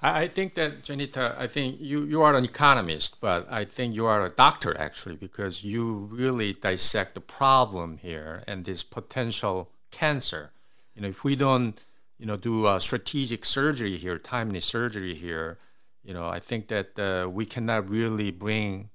I, 0.00 0.28
think 0.28 0.54
that, 0.54 0.82
Dženita, 0.82 1.38
I 1.38 1.46
think 1.46 1.80
you, 1.80 2.04
you 2.04 2.22
are 2.22 2.34
an 2.34 2.44
economist, 2.44 3.20
but 3.20 3.50
I 3.50 3.64
think 3.64 3.94
you 3.94 4.06
are 4.06 4.24
a 4.24 4.30
doctor 4.30 4.76
actually, 4.78 5.16
because 5.16 5.64
you 5.64 6.08
really 6.10 6.52
dissect 6.52 7.14
the 7.14 7.20
problem 7.20 7.98
here 7.98 8.42
and 8.46 8.64
this 8.64 8.82
potential 8.82 9.70
cancer. 9.90 10.50
You 10.94 11.02
know, 11.02 11.08
if 11.08 11.24
we 11.24 11.36
don't, 11.36 11.80
you 12.18 12.26
know, 12.26 12.36
do 12.36 12.66
a 12.66 12.80
strategic 12.80 13.44
surgery 13.44 13.96
here, 13.96 14.18
timely 14.18 14.60
surgery 14.60 15.14
here, 15.14 15.58
you 16.04 16.12
know, 16.14 16.26
I 16.26 16.40
think 16.40 16.68
that 16.68 16.98
uh, 16.98 17.28
we 17.28 17.46
cannot 17.46 17.88
really 17.88 18.30
bring 18.30 18.90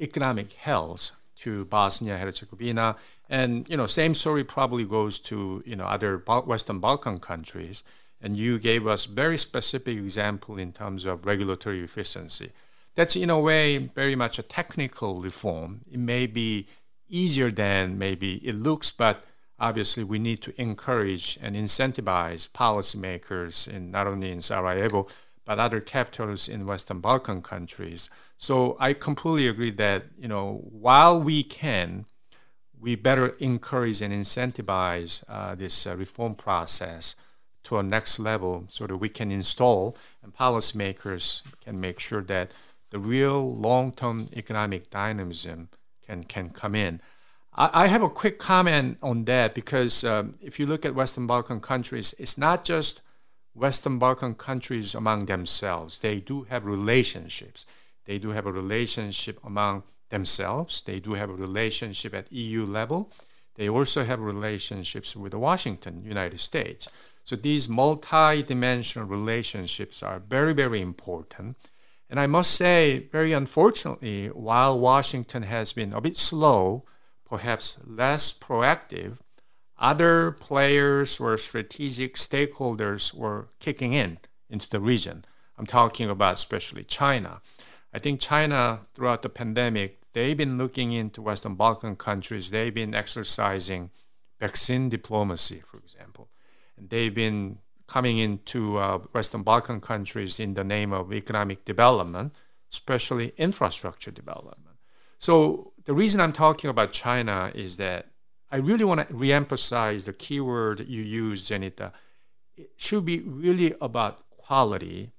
economic 0.00 0.52
health 0.52 1.12
to 1.36 1.66
Bosnia 1.66 2.16
Herzegovina 2.16 2.96
and 3.28 3.68
you 3.68 3.76
know, 3.76 3.86
same 3.86 4.14
story 4.14 4.44
probably 4.44 4.84
goes 4.84 5.18
to 5.20 5.62
you 5.66 5.76
know 5.76 5.84
other 5.84 6.18
Western 6.18 6.78
Balkan 6.78 7.18
countries. 7.18 7.82
And 8.20 8.36
you 8.36 8.58
gave 8.58 8.86
us 8.86 9.04
very 9.04 9.38
specific 9.38 9.96
example 9.96 10.58
in 10.58 10.72
terms 10.72 11.04
of 11.04 11.26
regulatory 11.26 11.82
efficiency. 11.82 12.52
That's 12.94 13.14
in 13.14 13.30
a 13.30 13.38
way 13.38 13.76
very 13.76 14.16
much 14.16 14.38
a 14.38 14.42
technical 14.42 15.20
reform. 15.20 15.82
It 15.90 15.98
may 15.98 16.26
be 16.26 16.66
easier 17.08 17.50
than 17.50 17.98
maybe 17.98 18.36
it 18.46 18.54
looks, 18.54 18.90
but 18.90 19.24
obviously 19.58 20.02
we 20.02 20.18
need 20.18 20.42
to 20.42 20.60
encourage 20.60 21.38
and 21.42 21.54
incentivize 21.56 22.48
policymakers 22.48 23.68
in 23.68 23.90
not 23.90 24.06
only 24.06 24.30
in 24.30 24.40
Sarajevo 24.40 25.06
but 25.44 25.60
other 25.60 25.80
capitals 25.80 26.48
in 26.48 26.66
Western 26.66 27.00
Balkan 27.00 27.40
countries. 27.40 28.10
So 28.36 28.76
I 28.80 28.92
completely 28.92 29.46
agree 29.46 29.70
that 29.70 30.06
you 30.18 30.28
know 30.28 30.64
while 30.70 31.20
we 31.20 31.42
can 31.42 32.06
we 32.78 32.94
better 32.94 33.28
encourage 33.38 34.02
and 34.02 34.12
incentivize 34.12 35.24
uh, 35.28 35.54
this 35.54 35.86
uh, 35.86 35.96
reform 35.96 36.34
process 36.34 37.16
to 37.66 37.78
a 37.78 37.82
next 37.82 38.18
level 38.20 38.64
so 38.68 38.86
that 38.86 38.96
we 38.96 39.08
can 39.08 39.32
install 39.32 39.96
and 40.22 40.32
policymakers 40.32 41.42
can 41.60 41.80
make 41.80 41.98
sure 41.98 42.22
that 42.22 42.52
the 42.90 42.98
real 42.98 43.54
long-term 43.56 44.26
economic 44.36 44.88
dynamism 44.88 45.68
can, 46.06 46.22
can 46.22 46.50
come 46.50 46.76
in. 46.76 47.00
I, 47.54 47.70
I 47.72 47.86
have 47.88 48.02
a 48.02 48.08
quick 48.08 48.38
comment 48.38 48.98
on 49.02 49.24
that 49.24 49.54
because 49.54 50.04
um, 50.04 50.32
if 50.40 50.60
you 50.60 50.66
look 50.66 50.84
at 50.84 50.94
Western 50.94 51.26
Balkan 51.26 51.60
countries, 51.60 52.14
it's 52.20 52.38
not 52.38 52.64
just 52.64 53.02
Western 53.52 53.98
Balkan 53.98 54.34
countries 54.34 54.94
among 54.94 55.26
themselves. 55.26 55.98
They 55.98 56.20
do 56.20 56.44
have 56.44 56.64
relationships. 56.64 57.66
They 58.04 58.18
do 58.18 58.30
have 58.30 58.46
a 58.46 58.52
relationship 58.52 59.40
among 59.42 59.82
themselves. 60.10 60.82
They 60.82 61.00
do 61.00 61.14
have 61.14 61.30
a 61.30 61.34
relationship 61.34 62.14
at 62.14 62.30
EU 62.30 62.64
level. 62.64 63.10
They 63.56 63.68
also 63.68 64.04
have 64.04 64.20
relationships 64.20 65.16
with 65.16 65.34
Washington, 65.34 66.04
United 66.04 66.38
States. 66.38 66.88
So 67.26 67.34
these 67.34 67.68
multi-dimensional 67.68 69.08
relationships 69.08 70.00
are 70.00 70.20
very, 70.20 70.52
very 70.52 70.80
important. 70.80 71.56
And 72.08 72.20
I 72.20 72.28
must 72.28 72.52
say, 72.52 73.08
very 73.10 73.32
unfortunately, 73.32 74.28
while 74.28 74.78
Washington 74.78 75.42
has 75.42 75.72
been 75.72 75.92
a 75.92 76.00
bit 76.00 76.16
slow, 76.16 76.84
perhaps 77.28 77.80
less 77.84 78.32
proactive, 78.32 79.18
other 79.76 80.30
players 80.30 81.18
or 81.18 81.36
strategic 81.36 82.14
stakeholders 82.14 83.12
were 83.12 83.48
kicking 83.58 83.92
in 83.92 84.18
into 84.48 84.70
the 84.70 84.78
region. 84.78 85.24
I'm 85.58 85.66
talking 85.66 86.08
about 86.08 86.34
especially 86.34 86.84
China. 86.84 87.40
I 87.92 87.98
think 87.98 88.20
China, 88.20 88.82
throughout 88.94 89.22
the 89.22 89.28
pandemic, 89.28 90.00
they've 90.12 90.36
been 90.36 90.58
looking 90.58 90.92
into 90.92 91.22
Western 91.22 91.56
Balkan 91.56 91.96
countries. 91.96 92.50
They've 92.50 92.72
been 92.72 92.94
exercising 92.94 93.90
vaccine 94.38 94.88
diplomacy, 94.88 95.60
for 95.68 95.78
example. 95.78 96.28
They've 96.78 97.14
been 97.14 97.58
coming 97.86 98.18
into 98.18 98.78
uh, 98.78 98.98
Western 99.12 99.42
Balkan 99.42 99.80
countries 99.80 100.40
in 100.40 100.54
the 100.54 100.64
name 100.64 100.92
of 100.92 101.12
economic 101.12 101.64
development, 101.64 102.34
especially 102.72 103.32
infrastructure 103.36 104.10
development. 104.10 104.76
So 105.18 105.72
the 105.84 105.94
reason 105.94 106.20
I'm 106.20 106.32
talking 106.32 106.68
about 106.68 106.92
China 106.92 107.52
is 107.54 107.76
that 107.76 108.08
I 108.50 108.56
really 108.56 108.84
want 108.84 109.06
to 109.06 109.14
reemphasize 109.14 110.06
the 110.06 110.12
keyword 110.12 110.80
you 110.80 111.02
used, 111.02 111.50
Dženita. 111.50 111.92
It 112.56 112.70
should 112.76 113.04
be 113.04 113.20
really 113.20 113.74
about 113.80 114.28
quality 114.30 115.12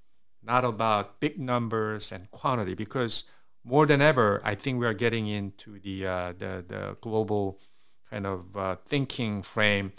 not 0.48 0.64
about 0.64 1.20
big 1.20 1.38
numbers 1.38 2.12
and 2.12 2.32
quantity, 2.32 2.74
because 2.74 3.26
more 3.64 3.86
than 3.86 4.02
ever, 4.02 4.42
I 4.44 4.56
think 4.56 4.80
we 4.80 4.88
are 4.88 4.94
getting 4.94 5.28
into 5.28 5.78
the 5.80 6.08
uh, 6.08 6.34
the, 6.38 6.64
the 6.66 6.98
global 7.02 7.60
kind 8.10 8.26
of 8.26 8.56
uh, 8.56 8.76
thinking 8.86 9.42
frame. 9.42 9.92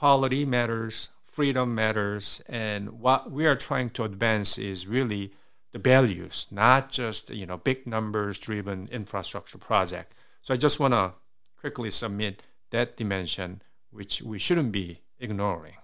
Quality 0.00 0.46
matters, 0.46 1.10
freedom 1.24 1.74
matters, 1.74 2.40
and 2.48 3.00
what 3.00 3.30
we 3.30 3.44
are 3.44 3.54
trying 3.54 3.90
to 3.90 4.04
advance 4.04 4.56
is 4.56 4.86
really 4.86 5.30
the 5.72 5.78
values, 5.78 6.48
not 6.50 6.90
just 6.90 7.28
you 7.28 7.44
know 7.44 7.58
big 7.58 7.86
numbers 7.86 8.38
driven 8.38 8.88
infrastructure 8.90 9.58
project. 9.58 10.14
So 10.40 10.54
I 10.54 10.56
just 10.56 10.80
want 10.80 10.94
to 10.94 11.12
quickly 11.60 11.90
submit 11.90 12.42
that 12.70 12.96
dimension, 12.96 13.60
which 13.90 14.22
we 14.22 14.38
shouldn't 14.38 14.72
be 14.72 15.02
ignoring. 15.18 15.76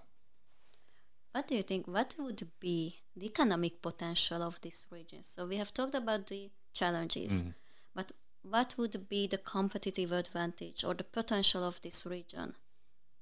What 1.33 1.47
do 1.47 1.55
you 1.55 1.61
think? 1.61 1.87
What 1.87 2.15
would 2.17 2.41
be 2.59 2.95
the 3.15 3.27
economic 3.27 3.83
potential 3.83 4.41
of 4.41 4.59
this 4.61 4.87
region? 4.89 5.21
So 5.21 5.45
we 5.45 5.57
have 5.57 5.75
talked 5.75 5.93
about 5.93 6.25
the 6.25 6.49
challenges, 6.73 7.43
mm. 7.43 7.53
but 7.93 8.13
what 8.41 8.73
would 8.79 9.07
be 9.07 9.27
the 9.27 9.37
competitive 9.37 10.11
advantage 10.11 10.83
or 10.83 10.95
the 10.95 11.03
potential 11.03 11.63
of 11.63 11.79
this 11.83 12.03
region? 12.03 12.55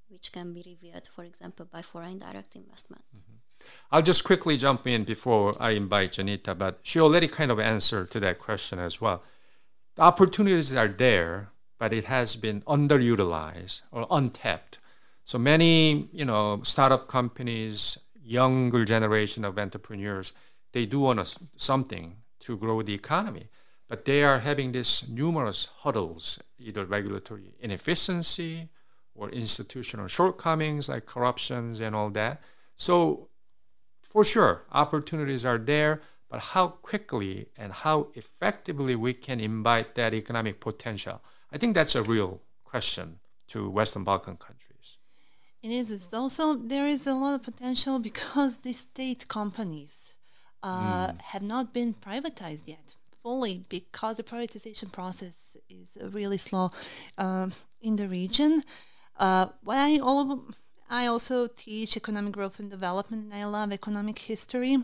Which 0.10 0.32
can 0.32 0.54
be 0.54 0.64
revealed, 0.66 1.08
for 1.12 1.24
example, 1.24 1.66
by 1.72 1.82
foreign 1.82 2.20
direct 2.20 2.56
investments. 2.56 3.24
Mm-hmm. 3.24 3.68
I'll 3.92 4.02
just 4.02 4.24
quickly 4.24 4.58
jump 4.58 4.86
in 4.86 5.04
before 5.04 5.56
I 5.60 5.72
invite 5.72 6.12
Dženita, 6.12 6.58
but 6.58 6.80
she 6.84 7.00
already 7.00 7.28
kind 7.28 7.52
of 7.52 7.60
answered 7.60 8.12
to 8.12 8.20
that 8.20 8.40
question 8.40 8.80
as 8.80 9.02
well. 9.02 9.24
The 9.96 10.04
opportunities 10.04 10.76
are 10.76 10.88
there, 10.88 11.50
but 11.80 11.94
it 11.94 12.06
has 12.06 12.36
been 12.36 12.62
underutilized 12.62 13.82
or 13.92 14.06
untapped. 14.12 14.80
So 15.24 15.40
many, 15.40 16.08
you 16.12 16.26
know, 16.26 16.62
startup 16.64 17.08
companies, 17.08 17.98
younger 18.24 18.86
generation 18.86 19.44
of 19.44 19.58
entrepreneurs, 19.58 20.34
they 20.72 20.86
do 20.86 21.00
want 21.00 21.38
something 21.56 22.18
to 22.42 22.58
grow 22.58 22.82
the 22.82 22.94
economy, 22.94 23.48
but 23.88 24.06
they 24.06 24.24
are 24.24 24.40
having 24.40 24.72
these 24.72 25.08
numerous 25.10 25.70
hurdles, 25.84 26.40
either 26.60 26.86
regulatory 26.86 27.56
inefficiency 27.60 28.70
or 29.16 29.30
institutional 29.30 30.08
shortcomings 30.08 30.90
like 30.90 31.06
corruptions 31.06 31.80
and 31.80 31.96
all 31.96 32.10
that. 32.12 32.42
So 32.76 33.30
for 34.04 34.24
sure, 34.24 34.64
opportunities 34.72 35.46
are 35.46 35.58
there, 35.58 36.02
but 36.30 36.40
how 36.40 36.68
quickly 36.68 37.48
and 37.58 37.72
how 37.72 38.08
effectively 38.14 38.96
we 38.96 39.14
can 39.14 39.40
invite 39.40 39.96
that 39.96 40.14
economic 40.14 40.60
potential, 40.60 41.22
I 41.52 41.58
think 41.58 41.76
that's 41.76 41.96
a 41.96 42.04
real 42.04 42.42
question 42.64 43.20
to 43.48 43.70
Western 43.70 44.04
Balkan 44.04 44.38
countries. 44.38 44.98
It 45.62 45.72
is. 45.72 45.92
It's 45.92 46.14
also 46.14 46.56
there 46.56 46.88
is 46.88 47.08
a 47.08 47.16
lot 47.16 47.36
of 47.36 47.44
potential 47.44 48.00
because 48.00 48.58
the 48.58 48.74
state 48.74 49.28
companies 49.28 50.14
uh, 50.62 51.08
mm. 51.08 51.22
have 51.22 51.42
not 51.42 51.74
been 51.74 51.94
privatized 51.94 52.68
yet 52.68 52.96
fully 53.22 53.66
because 53.70 54.18
the 54.18 54.24
privatization 54.24 54.92
process 54.92 55.58
is 55.68 55.98
really 56.12 56.38
slow 56.38 56.70
uh, 57.18 57.48
in 57.82 57.96
the 57.96 58.08
region. 58.08 58.64
Uh, 59.18 59.48
what 59.64 59.78
I 59.78 60.00
all 60.00 60.46
I 60.90 61.08
also 61.08 61.48
teach 61.48 61.98
economic 61.98 62.34
growth 62.34 62.60
and 62.60 62.70
development, 62.70 63.26
and 63.26 63.34
I 63.34 63.46
love 63.46 63.72
economic 63.72 64.20
history. 64.20 64.78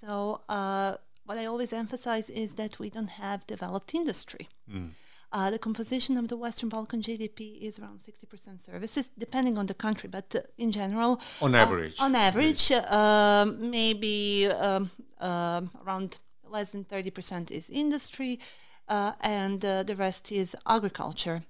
So 0.00 0.40
uh, 0.48 0.96
what 1.24 1.38
I 1.38 1.46
always 1.46 1.72
emphasize 1.72 2.30
is 2.30 2.54
that 2.54 2.78
we 2.78 2.90
don't 2.90 3.14
have 3.24 3.46
developed 3.46 3.94
industry. 3.94 4.48
Mm. 4.70 4.90
Uh, 5.32 5.48
the 5.50 5.58
composition 5.58 6.16
of 6.16 6.26
the 6.26 6.36
Western 6.36 6.68
Balkan 6.68 7.00
GDP 7.02 7.60
is 7.60 7.78
around 7.78 8.00
60% 8.00 8.60
services, 8.60 9.10
depending 9.16 9.58
on 9.58 9.66
the 9.66 9.74
country, 9.74 10.08
but 10.08 10.34
uh, 10.34 10.40
in 10.58 10.72
general, 10.72 11.20
on 11.40 11.54
average, 11.54 12.00
uh, 12.00 12.04
on 12.04 12.16
average, 12.16 12.72
uh, 12.72 13.46
maybe 13.56 14.48
um, 14.48 14.90
uh, 15.20 15.60
around 15.86 16.18
less 16.48 16.72
than 16.72 16.84
30% 16.84 17.52
is 17.52 17.70
industry, 17.70 18.40
uh, 18.88 19.12
and 19.20 19.60
the 19.60 19.94
rest 19.96 20.32
is 20.32 20.56
agriculture. 20.66 21.42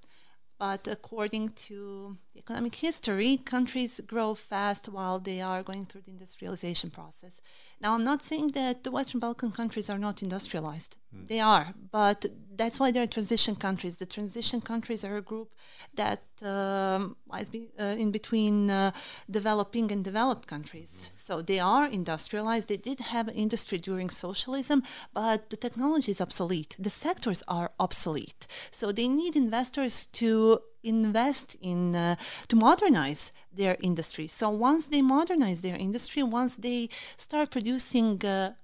But 0.60 0.86
according 0.88 1.48
to 1.68 2.18
economic 2.36 2.74
history, 2.74 3.38
countries 3.38 3.98
grow 4.06 4.34
fast 4.34 4.90
while 4.90 5.18
they 5.18 5.40
are 5.40 5.62
going 5.62 5.86
through 5.86 6.02
the 6.02 6.10
industrialization 6.10 6.90
process. 6.90 7.40
Now, 7.82 7.94
I'm 7.94 8.04
not 8.04 8.22
saying 8.22 8.48
that 8.48 8.84
the 8.84 8.90
Western 8.90 9.20
Balkan 9.20 9.52
countries 9.52 9.88
are 9.88 9.98
not 9.98 10.22
industrialized. 10.22 10.98
Mm. 11.16 11.28
They 11.28 11.40
are, 11.40 11.72
but 11.90 12.26
that's 12.54 12.78
why 12.78 12.90
they're 12.92 13.06
transition 13.06 13.56
countries. 13.56 13.96
The 13.96 14.04
transition 14.04 14.60
countries 14.60 15.02
are 15.02 15.16
a 15.16 15.22
group 15.22 15.54
that 15.94 16.22
um, 16.42 17.16
lies 17.26 17.48
be, 17.48 17.68
uh, 17.78 17.96
in 17.98 18.10
between 18.10 18.70
uh, 18.70 18.90
developing 19.30 19.90
and 19.90 20.04
developed 20.04 20.46
countries. 20.46 20.90
Mm. 20.92 21.20
So 21.26 21.40
they 21.40 21.58
are 21.58 21.86
industrialized. 21.88 22.68
They 22.68 22.76
did 22.76 23.00
have 23.00 23.30
industry 23.30 23.78
during 23.78 24.10
socialism, 24.10 24.82
but 25.14 25.48
the 25.48 25.56
technology 25.56 26.10
is 26.12 26.20
obsolete. 26.20 26.76
The 26.78 26.90
sectors 26.90 27.42
are 27.48 27.70
obsolete. 27.80 28.46
So 28.70 28.92
they 28.92 29.08
need 29.08 29.36
investors 29.36 30.04
to 30.20 30.60
invest 30.82 31.56
in 31.60 31.94
uh, 31.94 32.16
to 32.48 32.56
modernize 32.56 33.32
their 33.52 33.76
industry. 33.80 34.26
So 34.28 34.50
once 34.50 34.86
they 34.88 35.02
modernize 35.02 35.62
their 35.62 35.76
industry, 35.76 36.22
once 36.22 36.56
they 36.56 36.88
start 37.16 37.50
producing 37.50 38.24
uh, 38.24 38.54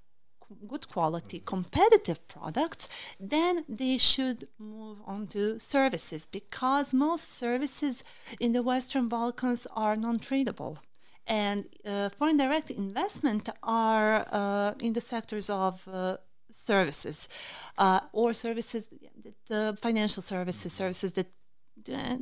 good 0.68 0.88
quality, 0.88 1.40
competitive 1.44 2.26
products, 2.28 2.88
then 3.18 3.64
they 3.68 3.98
should 3.98 4.48
move 4.58 4.98
on 5.06 5.26
to 5.28 5.58
services 5.58 6.26
because 6.26 6.94
most 6.94 7.32
services 7.32 8.02
in 8.40 8.52
the 8.52 8.62
Western 8.62 9.08
Balkans 9.08 9.66
are 9.74 9.96
non-tradable. 9.96 10.78
And 11.26 11.66
uh, 11.84 12.10
foreign 12.10 12.36
direct 12.36 12.70
investment 12.70 13.48
are 13.62 14.24
uh, 14.30 14.74
in 14.78 14.92
the 14.92 15.00
sectors 15.00 15.50
of 15.50 15.86
uh, 15.88 16.18
services 16.52 17.28
uh, 17.78 18.00
or 18.12 18.32
services, 18.32 18.88
the 19.48 19.76
financial 19.80 20.22
services, 20.22 20.72
services 20.72 21.12
that 21.14 21.26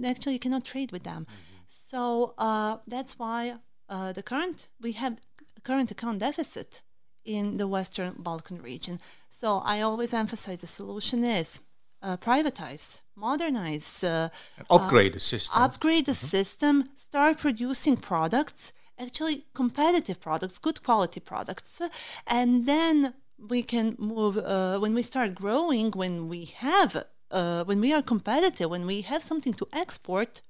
actually 0.05 0.35
you 0.35 0.39
cannot 0.39 0.65
trade 0.65 0.93
with 0.93 1.05
them. 1.05 1.27
Mm-hmm. 1.27 1.55
So 1.67 2.35
uh, 2.39 2.79
that's 2.87 3.19
why 3.19 3.55
uh, 3.89 4.13
the 4.13 4.23
current 4.23 4.69
we 4.81 4.93
have 4.93 5.21
current 5.63 5.91
account 5.91 6.19
deficit 6.21 6.83
in 7.25 7.57
the 7.57 7.67
Western 7.67 8.15
Balkan 8.19 8.61
region. 8.61 9.01
So 9.29 9.63
I 9.65 9.81
always 9.81 10.13
emphasize 10.13 10.61
the 10.61 10.67
solution 10.67 11.25
is 11.25 11.61
uh, 12.03 12.17
privatize, 12.19 13.01
modernize, 13.17 14.05
uh, 14.05 14.29
upgrade 14.69 15.15
the 15.15 15.21
system, 15.21 15.63
upgrade 15.63 16.07
the 16.07 16.13
mm-hmm. 16.13 16.27
system, 16.27 16.85
start 16.95 17.39
producing 17.39 17.97
products, 17.97 18.73
actually 18.99 19.47
competitive 19.55 20.21
products, 20.21 20.59
good 20.59 20.83
quality 20.83 21.21
products, 21.21 21.81
and 22.27 22.67
then 22.67 23.15
we 23.49 23.63
can 23.63 23.97
move 23.99 24.37
uh, 24.37 24.79
when 24.79 24.95
we 24.95 25.03
start 25.03 25.35
growing 25.35 25.91
when 25.93 26.29
we 26.29 26.45
have 26.45 27.05
uh, 27.31 27.65
when 27.65 27.81
we 27.81 27.93
are 27.93 28.03
competitive, 28.03 28.71
when 28.71 28.87
we 28.87 29.03
have 29.03 29.23
something 29.23 29.55
to 29.55 29.67
export, 29.73 30.43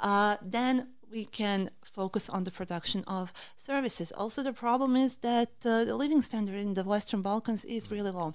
uh, 0.00 0.36
then 0.42 0.88
we 1.10 1.24
can 1.24 1.70
focus 1.84 2.28
on 2.28 2.44
the 2.44 2.50
production 2.50 3.04
of 3.06 3.32
services. 3.56 4.12
Also, 4.12 4.42
the 4.42 4.52
problem 4.52 4.96
is 4.96 5.18
that 5.18 5.52
uh, 5.64 5.84
the 5.84 5.94
living 5.94 6.22
standard 6.22 6.56
in 6.56 6.74
the 6.74 6.82
Western 6.82 7.22
Balkans 7.22 7.64
is 7.64 7.90
really 7.90 8.10
low. 8.10 8.34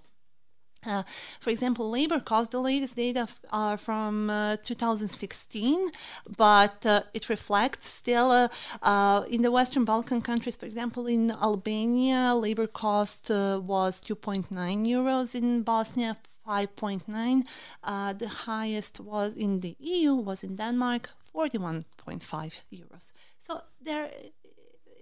Uh, 0.85 1.03
for 1.41 1.49
example, 1.49 1.89
labor 1.89 2.21
costs, 2.21 2.51
the 2.51 2.59
latest 2.59 2.95
data 2.95 3.27
are 3.51 3.77
from 3.77 4.29
uh, 4.29 4.55
2016, 4.63 5.89
but 6.37 6.85
uh, 6.85 7.01
it 7.13 7.27
reflects 7.27 7.87
still 7.87 8.49
uh, 8.81 9.23
in 9.29 9.41
the 9.41 9.51
Western 9.51 9.83
Balkan 9.83 10.21
countries. 10.21 10.55
For 10.55 10.65
example, 10.65 11.05
in 11.07 11.31
Albania, 11.31 12.33
labor 12.33 12.67
cost 12.67 13.29
uh, 13.29 13.59
was 13.61 14.01
2.9 14.01 14.47
euros, 14.87 15.35
in 15.35 15.63
Bosnia, 15.63 16.15
5.9. 16.49 17.45
Uh, 17.83 18.13
the 18.13 18.27
highest 18.27 18.99
was 18.99 19.35
in 19.35 19.59
the 19.59 19.75
EU 19.79 20.15
was 20.15 20.43
in 20.43 20.55
Denmark, 20.55 21.12
41.5 21.35 22.63
euros. 22.71 23.13
So 23.38 23.62
there, 23.81 24.09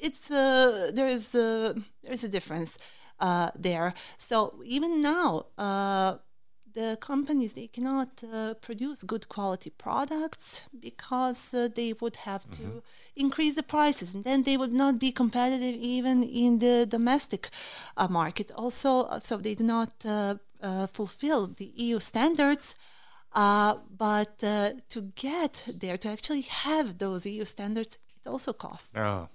it's 0.02 0.30
uh, 0.30 0.92
there 0.94 1.08
is 1.08 1.34
a, 1.36 1.76
there 2.04 2.14
is 2.14 2.24
a 2.24 2.30
difference 2.30 2.78
uh, 3.20 3.52
there. 3.56 3.94
So 4.18 4.62
even 4.66 5.02
now, 5.02 5.46
uh, 5.58 6.18
the 6.80 6.98
companies 7.12 7.54
they 7.54 7.70
cannot 7.76 8.12
uh, 8.24 8.54
produce 8.68 9.00
good 9.04 9.26
quality 9.36 9.72
products 9.86 10.46
because 10.88 11.42
uh, 11.54 11.68
they 11.78 11.92
would 12.02 12.18
have 12.28 12.44
mm-hmm. 12.44 12.64
to 12.64 12.84
increase 13.16 13.56
the 13.56 13.68
prices 13.76 14.14
and 14.14 14.24
then 14.24 14.40
they 14.44 14.58
would 14.62 14.76
not 14.84 14.94
be 15.06 15.12
competitive 15.12 15.76
even 15.96 16.16
in 16.46 16.60
the 16.60 16.86
domestic 16.98 17.50
uh, 17.98 18.08
market 18.20 18.48
also 18.64 18.92
uh, 19.04 19.20
so 19.20 19.38
they 19.38 19.56
do 19.56 19.64
not 19.78 19.92
uh, 20.06 20.36
uh, 20.62 20.88
fulfill 20.88 21.48
the 21.48 21.72
EU 21.76 22.00
standards. 22.00 22.76
Uh, 23.34 23.76
but 23.96 24.44
uh, 24.44 24.72
to 24.90 25.02
get 25.16 25.68
there, 25.82 25.98
to 25.98 26.10
actually 26.10 26.42
have 26.42 26.98
those 26.98 27.26
EU 27.26 27.46
standards, 27.46 28.00
it 28.16 28.28
also 28.28 28.54
costs. 28.54 28.92
Yeah. 28.96 29.28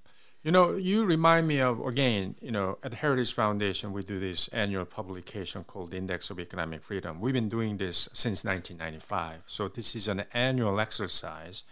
You 0.44 0.50
know, 0.50 0.72
you 0.72 1.05
remind 1.05 1.46
me 1.46 1.61
of, 1.61 1.78
again, 1.87 2.35
you 2.40 2.50
know, 2.50 2.76
at 2.83 2.94
Heritage 2.94 3.33
Foundation, 3.33 3.92
we 3.92 4.02
do 4.02 4.18
this 4.18 4.48
annual 4.48 4.85
publication 4.85 5.62
called 5.62 5.92
the 5.92 5.98
Index 5.98 6.31
of 6.31 6.40
Economic 6.40 6.83
Freedom. 6.83 7.20
We've 7.20 7.33
been 7.33 7.48
doing 7.48 7.76
this 7.76 8.09
since 8.12 8.44
1995. 8.44 9.42
So 9.46 9.68
this 9.68 9.94
is 9.94 10.09
an 10.09 10.24
annual 10.35 10.81
exercise. 10.81 11.62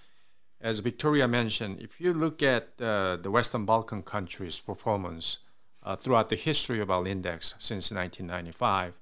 As 0.61 0.78
Victoria 0.78 1.26
mentioned, 1.26 1.80
if 1.80 2.00
you 2.00 2.14
look 2.14 2.44
at 2.44 2.80
uh, 2.80 3.16
the 3.16 3.33
Western 3.33 3.64
Balkan 3.64 4.04
countries' 4.04 4.61
performance 4.61 5.38
uh, 5.83 5.96
throughout 5.96 6.28
the 6.28 6.37
history 6.37 6.80
of 6.80 6.92
our 6.92 7.04
index 7.09 7.56
since 7.59 7.90
1995, 7.90 8.94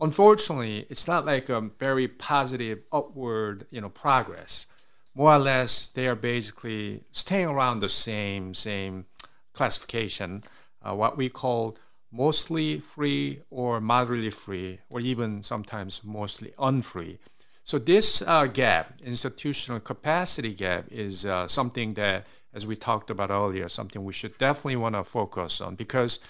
unfortunately, 0.00 0.86
it's 0.88 1.08
not 1.08 1.26
like 1.26 1.48
a 1.48 1.60
very 1.60 2.06
positive 2.06 2.82
upward, 2.92 3.66
you 3.72 3.80
know, 3.80 3.88
progress. 3.88 4.66
More 5.14 5.34
or 5.34 5.38
less, 5.38 5.88
they 5.88 6.06
are 6.06 6.14
basically 6.14 7.02
staying 7.10 7.46
around 7.46 7.80
the 7.80 7.88
same 7.88 8.54
same 8.54 9.06
classification, 9.52 10.44
uh, 10.82 10.94
what 10.94 11.16
we 11.16 11.28
call 11.28 11.76
mostly 12.12 12.78
free 12.78 13.40
or 13.50 13.80
moderately 13.80 14.30
free, 14.30 14.78
or 14.90 15.00
even 15.00 15.42
sometimes 15.42 16.02
mostly 16.04 16.52
unfree. 16.58 17.18
So 17.64 17.78
this 17.78 18.22
uh, 18.22 18.46
gap, 18.46 18.94
institutional 19.04 19.80
capacity 19.80 20.54
gap, 20.54 20.86
is 20.90 21.26
uh, 21.26 21.46
something 21.46 21.94
that, 21.94 22.26
as 22.54 22.66
we 22.66 22.76
talked 22.76 23.10
about 23.10 23.30
earlier, 23.30 23.68
something 23.68 24.04
we 24.04 24.12
should 24.12 24.38
definitely 24.38 24.76
want 24.76 24.94
to 24.94 25.04
focus 25.04 25.60
on 25.60 25.74
because 25.74 26.20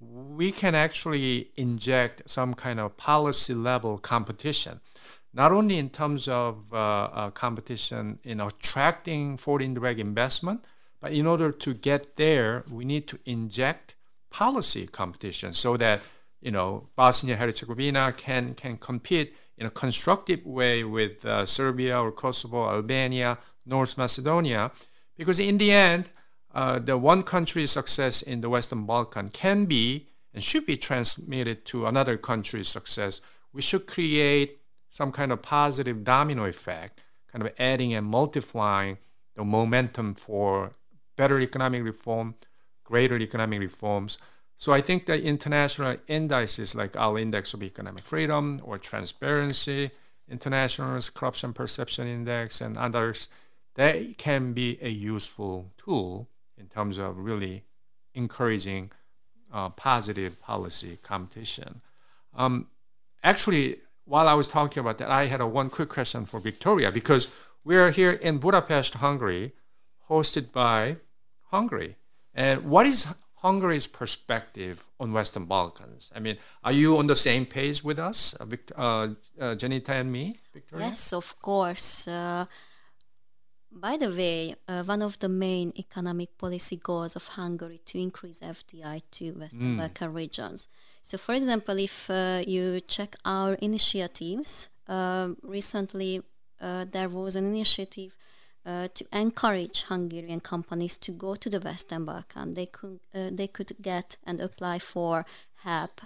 we 0.00 0.52
can 0.52 0.74
actually 0.74 1.48
inject 1.56 2.28
some 2.28 2.52
kind 2.52 2.78
of 2.80 2.96
policy 2.96 3.54
level 3.54 3.96
competition. 3.96 4.80
Not 5.34 5.52
only 5.52 5.78
in 5.78 5.90
terms 5.90 6.28
of 6.28 6.72
uh, 6.72 6.76
uh, 6.76 7.30
competition 7.30 8.18
in 8.22 8.40
attracting 8.40 9.36
foreign 9.36 9.74
direct 9.74 9.98
investment, 9.98 10.64
but 11.00 11.12
in 11.12 11.26
order 11.26 11.50
to 11.50 11.74
get 11.74 12.16
there, 12.16 12.64
we 12.70 12.84
need 12.84 13.08
to 13.08 13.18
inject 13.24 13.96
policy 14.30 14.86
competition 14.86 15.52
so 15.52 15.76
that 15.76 16.00
you 16.40 16.50
know 16.50 16.88
Bosnia 16.96 17.36
Herzegovina 17.36 18.12
can 18.16 18.54
can 18.54 18.76
compete 18.76 19.34
in 19.58 19.66
a 19.66 19.70
constructive 19.70 20.44
way 20.44 20.84
with 20.84 21.24
uh, 21.24 21.46
Serbia 21.46 22.00
or 22.00 22.10
Kosovo, 22.12 22.68
Albania, 22.68 23.38
North 23.66 23.96
Macedonia, 23.96 24.70
because 25.16 25.38
in 25.38 25.58
the 25.58 25.70
end, 25.70 26.10
uh, 26.54 26.78
the 26.78 26.98
one 26.98 27.22
country's 27.22 27.70
success 27.70 28.22
in 28.22 28.40
the 28.40 28.48
Western 28.48 28.84
Balkan 28.86 29.28
can 29.28 29.66
be 29.66 30.08
and 30.34 30.42
should 30.42 30.66
be 30.66 30.76
transmitted 30.76 31.64
to 31.66 31.86
another 31.86 32.16
country's 32.16 32.68
success. 32.68 33.20
We 33.52 33.62
should 33.62 33.86
create 33.86 34.61
some 34.92 35.10
kind 35.10 35.32
of 35.32 35.40
positive 35.40 36.04
domino 36.04 36.44
effect, 36.44 37.00
kind 37.32 37.42
of 37.42 37.50
adding 37.58 37.94
and 37.94 38.06
multiplying 38.06 38.98
the 39.34 39.42
momentum 39.42 40.14
for 40.14 40.70
better 41.16 41.40
economic 41.40 41.82
reform, 41.82 42.34
greater 42.84 43.16
economic 43.16 43.58
reforms. 43.58 44.18
So 44.58 44.70
I 44.70 44.82
think 44.82 45.06
that 45.06 45.22
international 45.22 45.96
indices 46.08 46.74
like 46.74 46.94
our 46.94 47.18
Index 47.18 47.54
of 47.54 47.62
Economic 47.62 48.04
Freedom 48.04 48.60
or 48.62 48.76
Transparency, 48.76 49.90
International's 50.28 51.08
Corruption 51.08 51.54
Perception 51.54 52.06
Index, 52.06 52.60
and 52.60 52.76
others, 52.76 53.30
they 53.76 54.14
can 54.18 54.52
be 54.52 54.78
a 54.82 54.90
useful 54.90 55.70
tool 55.78 56.28
in 56.58 56.66
terms 56.66 56.98
of 56.98 57.16
really 57.16 57.64
encouraging 58.14 58.90
uh, 59.50 59.70
positive 59.70 60.38
policy 60.38 60.98
competition. 61.02 61.80
Um, 62.36 62.66
actually, 63.24 63.78
while 64.04 64.28
I 64.28 64.34
was 64.34 64.48
talking 64.48 64.80
about 64.80 64.98
that, 64.98 65.10
I 65.10 65.26
had 65.26 65.40
a 65.40 65.46
one 65.46 65.70
quick 65.70 65.88
question 65.88 66.24
for 66.24 66.40
Victoria 66.40 66.90
because 66.90 67.28
we 67.64 67.76
are 67.76 67.90
here 67.90 68.12
in 68.12 68.38
Budapest, 68.38 68.94
Hungary, 68.94 69.52
hosted 70.08 70.52
by 70.52 70.96
Hungary. 71.50 71.96
And 72.34 72.64
what 72.64 72.86
is 72.86 73.06
Hungary's 73.36 73.86
perspective 73.86 74.84
on 74.98 75.12
Western 75.12 75.46
Balkans? 75.46 76.12
I 76.14 76.20
mean, 76.20 76.38
are 76.64 76.72
you 76.72 76.98
on 76.98 77.06
the 77.06 77.16
same 77.16 77.46
page 77.46 77.84
with 77.84 77.98
us, 77.98 78.34
uh, 78.40 78.44
uh, 78.76 79.08
Dženita 79.38 79.90
and 79.90 80.10
me, 80.10 80.36
Victoria? 80.52 80.86
Yes, 80.86 81.12
of 81.12 81.40
course. 81.40 82.08
Uh, 82.08 82.46
by 83.74 83.96
the 83.96 84.10
way, 84.10 84.54
uh, 84.68 84.82
one 84.84 85.02
of 85.02 85.18
the 85.18 85.28
main 85.28 85.72
economic 85.78 86.36
policy 86.38 86.76
goals 86.76 87.16
of 87.16 87.26
Hungary 87.28 87.80
to 87.86 87.98
increase 87.98 88.40
FDI 88.40 89.02
to 89.12 89.32
Western 89.32 89.76
mm. 89.76 89.78
Balkan 89.78 90.12
regions. 90.12 90.68
So, 91.00 91.18
for 91.18 91.34
example, 91.34 91.78
if 91.78 92.10
uh, 92.10 92.42
you 92.46 92.80
check 92.80 93.16
our 93.24 93.54
initiatives, 93.54 94.68
uh, 94.88 95.30
recently 95.42 96.22
uh, 96.60 96.84
there 96.90 97.08
was 97.08 97.34
an 97.34 97.46
initiative 97.46 98.16
uh, 98.64 98.88
to 98.94 99.04
encourage 99.12 99.82
Hungarian 99.84 100.40
companies 100.40 100.96
to 100.98 101.10
go 101.10 101.34
to 101.34 101.50
the 101.50 101.58
Western 101.58 102.04
Balkan. 102.04 102.54
They 102.54 102.66
could 102.66 103.00
uh, 103.14 103.30
they 103.32 103.48
could 103.48 103.72
get 103.80 104.16
and 104.24 104.40
apply 104.40 104.78
for 104.78 105.24
help 105.64 106.00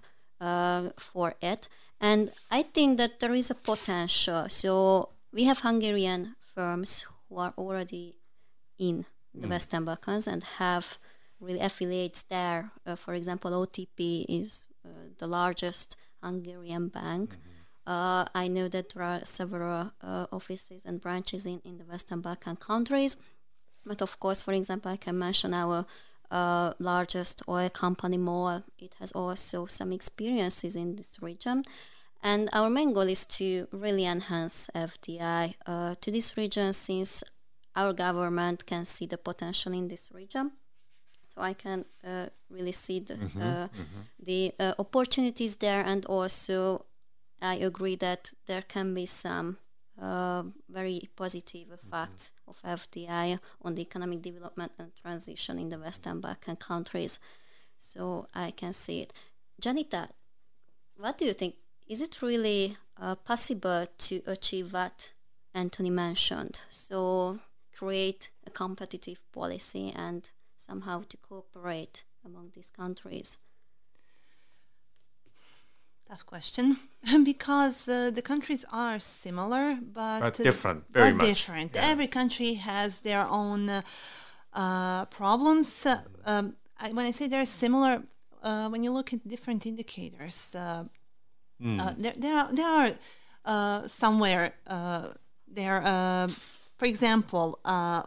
for 0.99 1.35
it, 1.41 1.69
and 2.01 2.31
I 2.51 2.63
think 2.63 2.99
that 2.99 3.21
there 3.21 3.33
is 3.33 3.51
a 3.51 3.55
potential. 3.55 4.49
So 4.49 5.11
we 5.33 5.45
have 5.45 5.61
Hungarian 5.61 6.37
firms 6.41 7.07
who 7.29 7.39
are 7.39 7.55
already 7.57 8.17
in 8.79 9.05
the 9.35 9.47
mm. 9.47 9.51
Western 9.51 9.85
Balkans 9.85 10.27
and 10.27 10.43
have 10.59 10.99
really 11.41 11.61
affiliates 11.61 12.23
there. 12.25 12.71
Uh, 12.87 12.97
for 12.97 13.15
example, 13.15 13.51
OTP 13.51 14.25
is 14.29 14.67
uh, 14.85 14.89
the 15.19 15.27
largest 15.27 15.97
Hungarian 16.23 16.89
bank. 16.89 17.31
Mm-hmm. 17.31 17.57
Uh, 17.87 18.25
I 18.35 18.49
know 18.49 18.69
that 18.69 18.95
there 18.95 19.03
are 19.03 19.25
several 19.25 19.93
uh, 20.03 20.27
offices 20.33 20.85
and 20.85 21.01
branches 21.01 21.47
in, 21.47 21.61
in 21.65 21.79
the 21.79 21.85
Western 21.85 22.21
Balkan 22.21 22.57
countries. 22.57 23.17
But 23.85 24.03
of 24.03 24.19
course, 24.19 24.43
for 24.43 24.53
example, 24.53 24.91
I 24.91 24.97
can 24.97 25.19
mention 25.19 25.55
our 25.55 25.87
uh, 26.31 26.73
largest 26.81 27.43
oil 27.49 27.71
company, 27.71 28.17
MOL. 28.17 28.65
It 28.79 28.97
has 28.99 29.13
also 29.13 29.67
some 29.67 29.93
experiences 29.93 30.75
in 30.75 30.97
this 30.97 31.23
region. 31.23 31.65
And 32.27 32.49
our 32.53 32.69
main 32.69 32.93
goal 32.93 33.09
is 33.09 33.25
to 33.39 33.69
really 33.71 34.05
enhance 34.05 34.69
FDI 34.75 35.55
uh, 35.65 35.95
to 36.01 36.11
this 36.11 36.37
region 36.37 36.73
since 36.73 37.23
our 37.77 37.93
government 37.93 38.67
can 38.67 38.85
see 38.85 39.07
the 39.07 39.17
potential 39.17 39.73
in 39.73 39.87
this 39.87 40.11
region. 40.13 40.51
So 41.29 41.41
I 41.41 41.53
can 41.53 41.85
uh, 42.05 42.27
really 42.51 42.73
see 42.73 42.99
the, 42.99 43.15
mm-hmm, 43.15 43.41
uh, 43.41 43.69
mm-hmm. 43.69 44.01
the 44.19 44.53
uh, 44.59 44.75
opportunities 44.81 45.55
there, 45.55 45.85
and 45.87 46.05
also 46.07 46.87
I 47.41 47.59
agree 47.59 47.95
that 47.97 48.33
there 48.47 48.63
can 48.63 48.93
be 48.93 49.07
some 49.07 49.59
uh, 50.03 50.43
very 50.69 51.09
positive 51.15 51.71
effects 51.71 52.33
mm-hmm. 52.33 52.51
of 52.51 52.81
FDI 52.81 53.39
on 53.63 53.77
the 53.77 53.83
economic 53.83 54.23
development 54.23 54.73
and 54.81 54.91
transition 55.01 55.61
in 55.61 55.69
the 55.69 55.79
Western 55.79 56.21
Balkan 56.21 56.57
countries. 56.57 57.21
So 57.79 58.27
I 58.35 58.51
can 58.51 58.73
see 58.73 59.03
it. 59.03 59.13
Dženita, 59.63 60.09
what 60.97 61.19
do 61.19 61.25
you 61.25 61.33
think? 61.33 61.55
Is 61.87 62.01
it 62.01 62.23
really 62.23 62.77
uh, 63.01 63.15
possible 63.15 63.87
to 63.99 64.23
achieve 64.27 64.73
what 64.73 65.13
Anthony 65.55 65.91
mentioned? 65.91 66.61
So, 66.69 67.39
create 67.77 68.31
a 68.47 68.51
competitive 68.51 69.21
policy 69.33 69.93
and 69.95 70.31
somehow 70.57 71.05
to 71.09 71.17
cooperate 71.17 72.05
among 72.25 72.51
these 72.55 72.71
countries? 72.71 73.39
Tough 76.09 76.25
question, 76.25 76.77
because 77.25 77.89
uh, 77.89 78.11
the 78.11 78.23
countries 78.23 78.65
are 78.73 78.99
similar, 78.99 79.77
but, 79.81 80.21
but 80.21 80.35
different. 80.35 80.85
Very 80.93 81.11
but 81.11 81.17
much. 81.17 81.27
different. 81.27 81.73
Yeah. 81.75 81.87
Every 81.87 82.07
country 82.07 82.55
has 82.55 83.01
their 83.01 83.27
own 83.27 83.69
uh, 83.69 83.83
uh 84.53 85.05
problems. 85.07 85.87
Um, 86.25 86.55
I, 86.79 86.91
when 86.93 87.07
I 87.07 87.11
say 87.11 87.27
they're 87.27 87.47
similar, 87.47 88.03
uh, 88.43 88.69
when 88.69 88.85
you 88.85 88.93
look 88.93 89.13
at 89.13 89.27
different 89.27 89.67
indicators, 89.67 90.55
uh, 90.55 90.85
Mm. 91.61 91.81
Uh, 91.81 91.95
there, 91.97 92.15
there 92.17 92.35
are, 92.35 92.53
there 92.53 92.67
are 92.67 92.91
uh, 93.45 93.87
somewhere 93.87 94.55
uh, 94.67 95.09
there. 95.49 95.83
Uh, 95.85 96.29
for 96.77 96.87
example, 96.87 97.59
uh, 97.65 98.03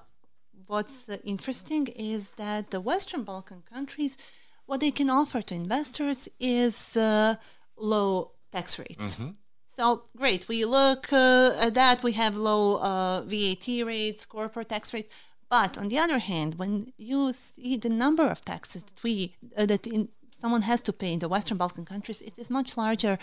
what's 0.68 1.10
interesting 1.24 1.88
is 1.88 2.32
that 2.32 2.72
the 2.72 2.82
Western 2.82 3.24
Balkan 3.24 3.64
countries, 3.72 4.18
what 4.66 4.80
they 4.80 4.92
can 4.92 5.10
offer 5.10 5.42
to 5.42 5.56
investors 5.56 6.30
is 6.40 6.96
uh, 6.96 7.36
low 7.78 8.32
tax 8.52 8.78
rates. 8.78 9.16
Mm-hmm. 9.16 9.30
So 9.68 10.04
great, 10.18 10.48
we 10.48 10.66
look 10.66 11.12
at 11.14 11.74
that. 11.74 12.04
We 12.04 12.12
have 12.12 12.36
low 12.36 13.24
VAT 13.26 13.68
rates, 13.86 14.26
corporate 14.26 14.70
tax 14.70 14.94
rates. 14.94 15.12
But 15.50 15.78
on 15.78 15.88
the 15.88 15.98
other 15.98 16.20
hand, 16.20 16.56
when 16.56 16.94
you 16.98 17.34
see 17.34 17.78
the 17.78 17.90
number 17.90 18.28
of 18.28 18.46
taxes 18.46 18.84
that 18.84 19.02
we 19.04 19.36
that 19.56 19.88
in, 19.88 20.10
someone 20.42 20.64
has 20.64 20.82
to 20.82 20.94
pay 20.94 21.12
in 21.14 21.20
the 21.20 21.28
Western 21.28 21.58
Balkan 21.58 21.86
countries, 21.86 22.22
it 22.22 22.38
is 22.38 22.50
much 22.50 22.78
larger 22.78 23.18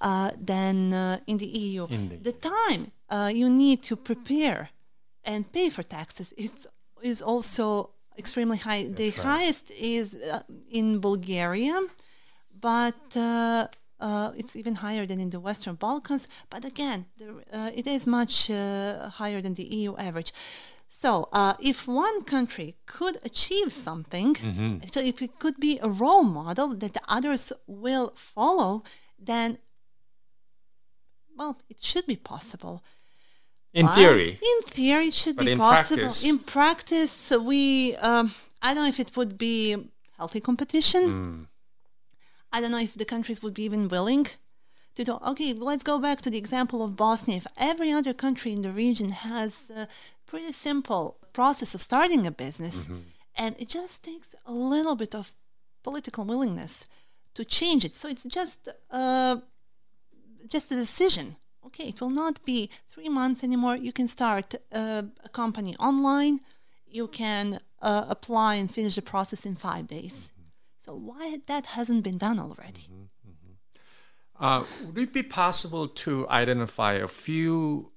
uh, 0.00 0.30
than 0.40 0.92
uh, 0.92 1.18
in 1.26 1.38
the 1.38 1.46
EU. 1.46 1.86
Indeed. 1.90 2.24
The 2.24 2.32
time 2.32 2.92
uh, 3.08 3.30
you 3.34 3.48
need 3.48 3.82
to 3.84 3.96
prepare 3.96 4.70
and 5.24 5.50
pay 5.52 5.70
for 5.70 5.82
taxes 5.82 6.32
is 6.36 6.68
is 7.02 7.22
also 7.22 7.90
extremely 8.18 8.58
high. 8.58 8.84
That's 8.84 8.98
the 9.02 9.10
right. 9.10 9.26
highest 9.30 9.70
is 9.70 10.14
uh, 10.14 10.40
in 10.70 11.00
Bulgaria, 11.00 11.76
but 12.60 13.16
uh, 13.16 13.68
uh, 14.00 14.32
it's 14.36 14.54
even 14.56 14.74
higher 14.76 15.06
than 15.06 15.18
in 15.20 15.30
the 15.30 15.40
Western 15.40 15.76
Balkans. 15.76 16.26
But 16.50 16.64
again, 16.64 17.06
it 17.80 17.86
is 17.86 18.06
much 18.06 18.48
higher 19.20 19.40
than 19.44 19.54
the 19.54 19.66
EU 19.78 19.96
average. 19.96 20.32
So, 20.92 21.28
uh, 21.32 21.54
if 21.60 21.86
one 21.86 22.24
country 22.24 22.74
could 22.84 23.18
achieve 23.22 23.72
something, 23.72 24.34
mm-hmm. 24.34 24.78
so 24.90 24.98
if 25.00 25.22
it 25.22 25.38
could 25.38 25.60
be 25.60 25.78
a 25.80 25.88
role 25.88 26.24
model 26.24 26.74
that 26.74 26.94
the 26.94 27.00
others 27.06 27.52
will 27.68 28.10
follow, 28.16 28.82
then, 29.16 29.58
well, 31.38 31.60
it 31.70 31.80
should 31.80 32.06
be 32.08 32.16
possible. 32.16 32.82
In 33.72 33.86
but 33.86 33.94
theory. 33.94 34.40
In 34.42 34.62
theory, 34.62 35.06
it 35.06 35.14
should 35.14 35.36
but 35.36 35.46
be 35.46 35.52
in 35.52 35.58
possible. 35.58 36.02
Practice. 36.02 36.24
In 36.24 36.40
practice, 36.40 37.32
we, 37.40 37.94
um, 37.98 38.34
I 38.60 38.74
don't 38.74 38.82
know 38.82 38.88
if 38.88 38.98
it 38.98 39.16
would 39.16 39.38
be 39.38 39.76
healthy 40.16 40.40
competition. 40.40 41.02
Mm. 41.08 41.46
I 42.52 42.60
don't 42.60 42.72
know 42.72 42.80
if 42.80 42.94
the 42.94 43.04
countries 43.04 43.44
would 43.44 43.54
be 43.54 43.62
even 43.62 43.86
willing 43.86 44.26
to 44.94 45.04
do. 45.04 45.18
Okay, 45.28 45.52
let's 45.52 45.84
go 45.84 45.98
back 45.98 46.20
to 46.22 46.30
the 46.30 46.38
example 46.38 46.82
of 46.82 46.96
Bosnia. 46.96 47.38
If 47.38 47.46
every 47.56 47.90
other 47.92 48.12
country 48.12 48.52
in 48.52 48.62
the 48.62 48.72
region 48.72 49.10
has 49.10 49.70
uh, 49.74 49.86
pretty 50.30 50.52
simple 50.52 51.16
process 51.32 51.74
of 51.74 51.82
starting 51.82 52.26
a 52.26 52.30
business. 52.30 52.76
Mm-hmm. 52.86 53.00
And 53.36 53.56
it 53.58 53.68
just 53.68 54.02
takes 54.02 54.34
a 54.46 54.52
little 54.52 54.96
bit 54.96 55.14
of 55.14 55.32
political 55.82 56.24
willingness 56.24 56.86
to 57.34 57.44
change 57.44 57.84
it. 57.84 57.94
So 57.94 58.08
it's 58.08 58.24
just 58.24 58.68
uh, 58.90 59.36
just 60.48 60.72
a 60.72 60.74
decision. 60.74 61.36
Okay, 61.66 61.88
it 61.88 62.00
will 62.00 62.16
not 62.24 62.44
be 62.44 62.70
three 62.92 63.08
months 63.08 63.44
anymore. 63.44 63.76
You 63.76 63.92
can 63.92 64.08
start 64.08 64.54
uh, 64.72 65.02
a 65.24 65.28
company 65.28 65.76
online. 65.78 66.40
You 66.86 67.06
can 67.06 67.60
uh, 67.82 68.04
apply 68.08 68.52
and 68.56 68.70
finish 68.70 68.94
the 68.96 69.02
process 69.02 69.46
in 69.46 69.54
five 69.56 69.86
days. 69.86 70.16
Mm-hmm. 70.16 70.48
So 70.84 70.94
why 70.94 71.38
that 71.46 71.66
hasn't 71.76 72.02
been 72.02 72.18
done 72.18 72.38
already? 72.38 72.86
Mm-hmm. 72.88 73.09
Uh, 74.40 74.64
would 74.86 74.96
it 74.96 75.12
be 75.12 75.22
possible 75.22 75.86
to 75.86 76.26
identify 76.30 76.94
a 76.94 77.06
few 77.06 77.92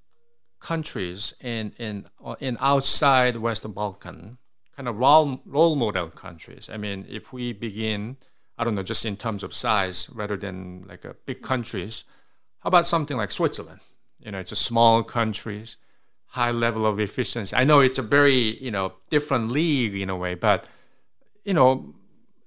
countries 0.60 1.34
in 1.40 1.72
in 1.78 2.06
uh, 2.22 2.36
in 2.38 2.58
outside 2.60 3.38
Western 3.38 3.72
Balkan, 3.72 4.36
kind 4.76 4.86
of 4.86 4.96
role 4.96 5.40
role 5.46 5.74
model 5.74 6.10
countries? 6.10 6.68
I 6.68 6.76
mean, 6.76 7.06
if 7.08 7.32
we 7.32 7.54
begin, 7.54 8.18
I 8.58 8.64
don't 8.64 8.74
know, 8.74 8.82
just 8.82 9.06
in 9.06 9.16
terms 9.16 9.42
of 9.42 9.54
size 9.54 10.10
rather 10.14 10.36
than 10.36 10.84
like 10.86 11.06
a 11.06 11.14
big 11.24 11.40
countries, 11.40 12.04
how 12.58 12.68
about 12.68 12.86
something 12.86 13.16
like 13.16 13.30
Switzerland? 13.30 13.80
You 14.18 14.32
know, 14.32 14.38
it's 14.38 14.52
a 14.52 14.56
small 14.70 15.02
countries, 15.02 15.78
high 16.26 16.50
level 16.50 16.84
of 16.84 17.00
efficiency. 17.00 17.56
I 17.56 17.64
know 17.64 17.80
it's 17.80 17.98
a 17.98 18.02
very 18.02 18.58
you 18.62 18.70
know 18.70 18.92
different 19.08 19.50
league 19.50 19.94
in 19.94 20.10
a 20.10 20.16
way, 20.16 20.34
but 20.34 20.66
you 21.42 21.54
know 21.54 21.94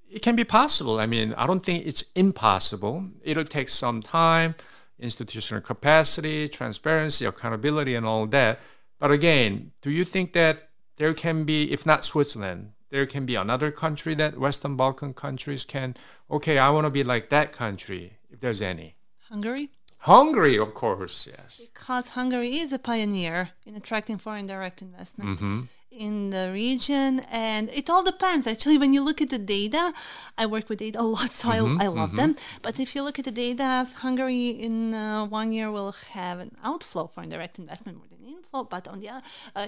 it 0.10 0.22
can 0.22 0.36
be 0.36 0.43
possible. 0.43 1.00
I 1.00 1.06
mean, 1.06 1.34
I 1.38 1.46
don't 1.48 1.63
think 1.63 1.86
it's 1.86 2.04
impossible. 2.15 3.10
It'll 3.24 3.46
take 3.46 3.70
some 3.70 4.02
time, 4.02 4.56
institutional 5.00 5.62
capacity, 5.62 6.48
transparency, 6.48 7.26
accountability, 7.26 7.96
and 7.96 8.06
all 8.06 8.26
that. 8.28 8.60
But 9.00 9.12
again, 9.12 9.72
do 9.82 9.91
you 9.91 10.04
think 10.04 10.34
that 10.34 10.70
there 10.98 11.13
can 11.13 11.43
be, 11.43 11.72
if 11.72 11.86
not 11.86 12.06
Switzerland, 12.06 12.72
there 12.89 13.06
can 13.06 13.26
be 13.26 13.36
another 13.36 13.70
country 13.70 14.15
that 14.15 14.39
Western 14.39 14.76
Balkan 14.76 15.13
countries 15.13 15.65
can, 15.65 15.96
okay, 16.32 16.58
I 16.58 16.70
want 16.70 16.86
to 16.86 16.89
be 16.89 17.04
like 17.04 17.30
that 17.30 17.52
country, 17.52 18.13
if 18.30 18.39
there's 18.39 18.62
any? 18.62 18.96
Hungary? 19.30 19.72
Hungary, 20.00 20.58
of 20.58 20.74
course, 20.74 21.28
yes. 21.28 21.62
Because 21.74 22.10
Hungary 22.10 22.56
is 22.56 22.72
a 22.72 22.80
pioneer 22.80 23.50
in 23.65 23.76
attracting 23.76 24.17
foreign 24.17 24.46
direct 24.46 24.82
investment. 24.82 25.38
Mm-hmm 25.38 25.62
in 25.91 26.30
the 26.32 26.52
region 26.52 27.21
and 27.32 27.69
it 27.69 27.89
all 27.89 28.04
depends 28.04 28.45
actually 28.45 28.78
when 28.78 28.93
you 28.93 29.02
look 29.02 29.21
at 29.21 29.30
the 29.30 29.38
data 29.38 29.93
i 30.38 30.45
work 30.45 30.67
with 30.69 30.80
data 30.80 31.00
a 31.00 31.02
lot 31.02 31.30
so 31.30 31.50
mm-hmm, 31.50 31.82
I, 31.82 31.86
I, 31.86 31.88
love 31.88 32.10
mm-hmm. 32.10 32.34
them 32.34 32.36
but 32.62 32.80
if 32.80 32.93
you 32.93 33.04
look 33.04 33.17
at 33.19 33.26
the 33.26 33.32
data 33.32 33.88
hungary 33.97 34.50
in 34.50 34.93
uh, 34.93 35.26
one 35.26 35.52
year 35.52 35.71
will 35.71 35.93
have 36.12 36.39
an 36.39 36.52
outflow 36.63 37.08
foreign 37.08 37.30
direct 37.30 37.58
investment 37.58 37.97
more 37.97 38.08
than 38.10 38.19
inflow 38.28 38.63
but 38.63 38.88
on 38.88 39.00
the 39.00 39.10
other 39.10 39.21
uh, 39.56 39.67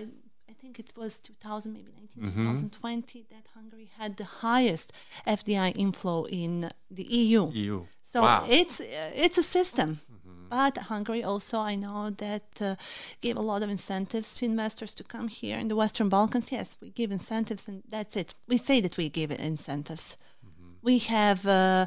I 0.49 0.53
think 0.62 0.79
it 0.79 0.91
was 0.97 1.19
2000, 1.19 1.71
maybe 1.71 1.91
19, 1.95 2.23
mm-hmm. 2.23 2.53
2020, 2.53 3.25
that 3.29 3.45
Hungary 3.53 3.89
had 3.97 4.17
the 4.17 4.25
highest 4.25 4.91
FDI 5.25 5.73
inflow 5.77 6.25
in 6.25 6.69
the 6.91 7.03
EU. 7.03 7.51
EU. 7.51 7.86
So 8.01 8.23
wow. 8.23 8.45
it's 8.49 8.82
it's 8.84 9.38
a 9.38 9.43
system. 9.43 10.01
But 10.49 10.77
Hungary 10.77 11.23
also, 11.23 11.59
I 11.59 11.75
know 11.75 12.09
that 12.09 12.62
uh, 12.62 12.75
gave 13.21 13.38
a 13.38 13.41
lot 13.41 13.63
of 13.63 13.69
incentives 13.69 14.35
to 14.38 14.45
investors 14.45 14.95
to 14.95 15.03
come 15.03 15.27
here 15.27 15.57
in 15.57 15.67
the 15.67 15.75
Western 15.75 16.09
Balkans. 16.09 16.51
Yes, 16.51 16.77
we 16.81 16.89
give 16.89 17.12
incentives, 17.12 17.67
and 17.67 17.83
that's 17.88 18.15
it. 18.15 18.33
We 18.47 18.57
say 18.57 18.81
that 18.81 18.97
we 18.97 19.09
give 19.09 19.31
incentives. 19.31 20.17
Mm-hmm. 20.45 20.71
We 20.81 20.99
have 20.99 21.45
uh, 21.45 21.85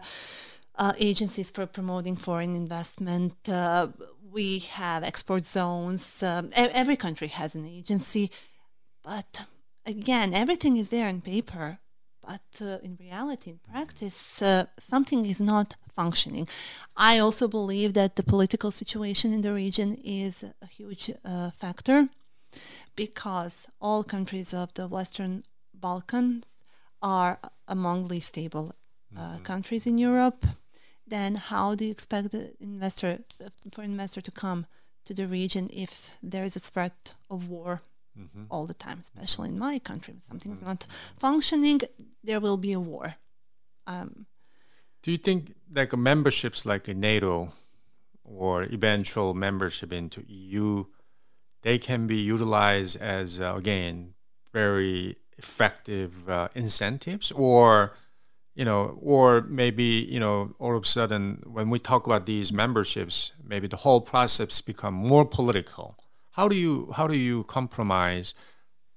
uh, 0.76 0.92
agencies 0.98 1.50
for 1.50 1.66
promoting 1.66 2.16
foreign 2.16 2.54
investment. 2.54 3.48
Uh, 3.48 3.88
we 4.32 4.60
have 4.60 5.04
export 5.04 5.44
zones. 5.44 6.22
Um, 6.22 6.50
every 6.54 6.96
country 6.96 7.28
has 7.28 7.54
an 7.54 7.66
agency, 7.66 8.30
but 9.02 9.44
again, 9.84 10.32
everything 10.32 10.76
is 10.76 10.88
there 10.88 11.08
on 11.08 11.20
paper 11.20 11.78
but 12.26 12.60
uh, 12.60 12.78
in 12.82 12.96
reality, 13.00 13.50
in 13.50 13.58
practice, 13.58 14.42
uh, 14.42 14.66
something 14.78 15.26
is 15.26 15.40
not 15.40 15.76
functioning. 15.94 16.46
I 16.96 17.18
also 17.18 17.48
believe 17.48 17.94
that 17.94 18.16
the 18.16 18.22
political 18.22 18.70
situation 18.70 19.32
in 19.32 19.42
the 19.42 19.52
region 19.52 19.98
is 20.04 20.44
a 20.44 20.66
huge 20.66 21.10
uh, 21.24 21.50
factor 21.50 22.08
because 22.96 23.68
all 23.80 24.04
countries 24.04 24.54
of 24.54 24.72
the 24.74 24.86
Western 24.86 25.42
Balkans 25.74 26.44
are 27.02 27.38
among 27.66 28.02
the 28.02 28.14
least 28.14 28.28
stable 28.28 28.74
uh, 29.16 29.20
mm-hmm. 29.20 29.42
countries 29.42 29.86
in 29.86 29.98
Europe. 29.98 30.46
Then, 31.06 31.34
how 31.34 31.74
do 31.74 31.84
you 31.84 31.90
expect 31.90 32.30
the 32.30 32.54
investor 32.60 33.18
for 33.72 33.82
investor 33.82 34.20
to 34.20 34.30
come 34.30 34.66
to 35.04 35.12
the 35.12 35.26
region 35.26 35.68
if 35.72 36.10
there 36.22 36.44
is 36.44 36.56
a 36.56 36.60
threat 36.60 37.14
of 37.28 37.48
war 37.48 37.82
mm-hmm. 38.18 38.44
all 38.50 38.66
the 38.66 38.74
time, 38.74 39.00
especially 39.00 39.48
in 39.48 39.58
my 39.58 39.78
country. 39.78 40.14
Something's 40.28 40.58
mm-hmm. 40.58 40.68
not 40.68 40.86
functioning, 41.18 41.80
there 42.22 42.40
will 42.40 42.56
be 42.56 42.72
a 42.72 42.80
war. 42.80 43.14
Um, 43.86 44.26
Do 45.02 45.10
you 45.10 45.16
think 45.16 45.54
like 45.74 45.96
memberships 45.96 46.64
like 46.64 46.88
NATO 46.88 47.52
or 48.24 48.62
eventual 48.62 49.34
membership 49.34 49.92
into 49.92 50.22
EU, 50.28 50.84
they 51.62 51.78
can 51.78 52.06
be 52.06 52.16
utilized 52.16 53.00
as 53.00 53.40
uh, 53.40 53.54
again 53.56 54.14
very 54.52 55.16
effective 55.38 56.28
uh, 56.28 56.48
incentives, 56.54 57.32
or 57.32 57.94
you 58.54 58.64
know, 58.64 58.98
or 59.00 59.40
maybe 59.42 60.06
you 60.08 60.20
know, 60.20 60.54
all 60.58 60.76
of 60.76 60.82
a 60.82 60.86
sudden 60.86 61.42
when 61.46 61.70
we 61.70 61.78
talk 61.78 62.06
about 62.06 62.26
these 62.26 62.52
memberships, 62.52 63.32
maybe 63.42 63.66
the 63.66 63.78
whole 63.78 64.00
process 64.00 64.60
become 64.60 64.94
more 64.94 65.24
political 65.24 65.96
how 66.32 66.48
do 66.48 66.56
you 66.56 66.90
how 66.96 67.06
do 67.06 67.16
you 67.16 67.44
compromise 67.44 68.34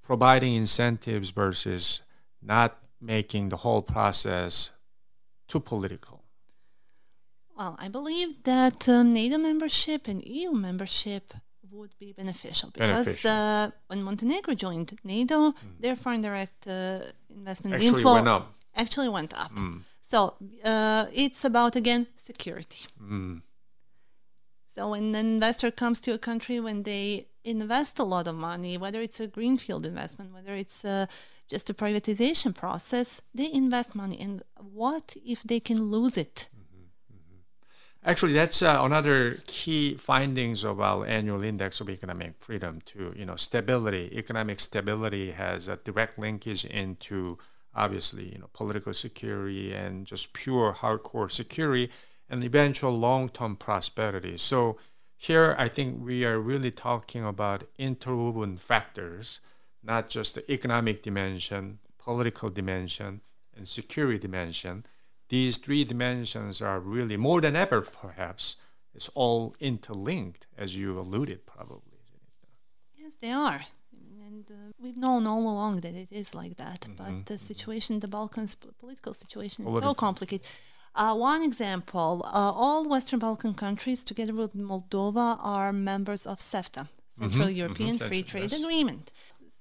providing 0.01 0.55
incentives 0.55 1.31
versus 1.31 2.01
not 2.41 2.77
making 3.01 3.49
the 3.49 3.57
whole 3.57 3.81
process 3.81 4.71
too 5.47 5.59
political? 5.59 6.23
Well, 7.57 7.75
I 7.79 7.87
believe 7.87 8.43
that 8.43 8.89
um, 8.89 9.13
NATO 9.13 9.37
membership 9.37 10.07
and 10.07 10.23
EU 10.25 10.51
membership 10.51 11.33
would 11.71 11.93
be 11.99 12.13
beneficial 12.13 12.69
because 12.71 13.05
beneficial. 13.05 13.31
Uh, 13.31 13.71
when 13.87 14.03
Montenegro 14.03 14.53
joined 14.55 14.97
NATO, 15.03 15.51
mm. 15.51 15.55
their 15.79 15.95
foreign 15.95 16.21
direct 16.21 16.67
uh, 16.67 16.99
investment 17.29 17.75
actually 17.75 17.87
inflow 17.87 18.13
went 18.15 18.27
up. 18.27 18.53
actually 18.75 19.09
went 19.09 19.33
up. 19.33 19.53
Mm. 19.53 19.81
So 20.01 20.35
uh, 20.63 21.05
it's 21.13 21.45
about 21.45 21.75
again 21.75 22.07
security. 22.15 22.85
Mm. 23.01 23.41
So 24.67 24.89
when 24.89 25.15
an 25.15 25.25
investor 25.25 25.71
comes 25.71 26.01
to 26.01 26.13
a 26.13 26.17
country, 26.17 26.59
when 26.59 26.83
they 26.83 27.27
invest 27.45 27.99
a 27.99 28.03
lot 28.03 28.27
of 28.27 28.35
money, 28.35 28.77
whether 28.77 29.01
it's 29.01 29.19
a 29.19 29.27
greenfield 29.27 29.85
investment, 29.85 30.33
whether 30.33 30.55
it's 30.55 30.83
uh, 30.83 31.05
just 31.47 31.69
a 31.69 31.73
privatization 31.73 32.53
process, 32.53 33.21
they 33.33 33.51
invest 33.53 33.95
money. 33.95 34.19
And 34.19 34.43
what 34.57 35.15
if 35.25 35.43
they 35.43 35.59
can 35.59 35.91
lose 35.91 36.17
it? 36.17 36.49
Mm-hmm, 36.55 37.15
mm-hmm. 37.15 38.09
Actually, 38.09 38.33
that's 38.33 38.61
uh, 38.61 38.79
another 38.81 39.37
key 39.45 39.95
findings 39.95 40.63
of 40.63 40.81
our 40.81 41.05
annual 41.05 41.43
index 41.43 41.79
of 41.79 41.89
economic 41.89 42.33
freedom. 42.39 42.81
To 42.87 43.13
you 43.15 43.25
know, 43.25 43.35
stability, 43.35 44.09
economic 44.17 44.59
stability 44.59 45.31
has 45.31 45.67
a 45.67 45.77
direct 45.77 46.17
linkage 46.17 46.65
into 46.65 47.37
obviously 47.75 48.31
you 48.31 48.39
know 48.39 48.49
political 48.53 48.93
security 48.93 49.73
and 49.73 50.05
just 50.05 50.33
pure 50.33 50.73
hardcore 50.73 51.29
security 51.29 51.91
and 52.29 52.43
eventual 52.43 52.97
long-term 52.97 53.55
prosperity. 53.55 54.37
So 54.37 54.77
here, 55.25 55.55
I 55.57 55.67
think 55.67 56.03
we 56.03 56.25
are 56.25 56.39
really 56.39 56.71
talking 56.71 57.23
about 57.25 57.63
interwoven 57.77 58.57
factors, 58.57 59.39
not 59.83 60.09
just 60.09 60.35
the 60.35 60.51
economic 60.51 61.01
dimension, 61.01 61.79
political 61.97 62.49
dimension, 62.49 63.21
and 63.55 63.67
security 63.67 64.19
dimension. 64.19 64.85
These 65.29 65.57
three 65.57 65.83
dimensions 65.83 66.61
are 66.61 66.79
really 66.79 67.17
more 67.17 67.41
than 67.41 67.55
ever, 67.55 67.81
perhaps. 67.81 68.57
It's 68.93 69.09
all 69.15 69.55
interlinked, 69.59 70.47
as 70.57 70.77
you 70.77 70.99
alluded, 70.99 71.45
probably. 71.45 71.99
Yes, 72.95 73.13
they 73.19 73.31
are. 73.31 73.61
And 74.27 74.45
uh, 74.49 74.71
we've 74.79 74.97
known 74.97 75.27
all 75.27 75.41
along 75.41 75.81
that 75.81 75.95
it 75.95 76.11
is 76.11 76.33
like 76.35 76.57
that. 76.57 76.81
Mm-hmm, 76.81 76.95
but 76.97 77.25
the 77.25 77.33
mm-hmm. 77.35 77.45
situation, 77.45 77.99
the 77.99 78.07
Balkans 78.07 78.55
political 78.55 79.13
situation, 79.13 79.65
is 79.67 79.83
so 79.83 79.93
complicated. 79.93 80.45
Uh, 80.95 81.13
one 81.13 81.43
example 81.43 82.21
uh, 82.25 82.51
all 82.55 82.87
Western 82.87 83.19
Balkan 83.19 83.53
countries, 83.53 84.03
together 84.03 84.33
with 84.33 84.55
Moldova, 84.55 85.37
are 85.41 85.73
members 85.73 86.25
of 86.25 86.39
CEFTA, 86.39 86.87
Central 87.19 87.47
mm-hmm, 87.47 87.57
European 87.57 87.95
mm-hmm, 87.95 88.07
Free 88.07 88.23
Trade 88.23 88.51
yes. 88.51 88.61
Agreement. 88.61 89.11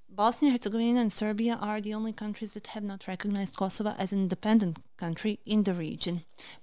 Bosnia 0.08 0.52
Herzegovina 0.52 1.00
and 1.00 1.12
Serbia 1.12 1.58
are 1.60 1.80
the 1.80 1.92
only 1.92 2.12
countries 2.12 2.54
that 2.54 2.68
have 2.68 2.84
not 2.84 3.08
recognized 3.08 3.56
Kosovo 3.56 3.96
as 3.98 4.12
an 4.12 4.20
independent 4.20 4.78
country 4.96 5.40
in 5.44 5.64
the 5.64 5.74
region. 5.74 6.22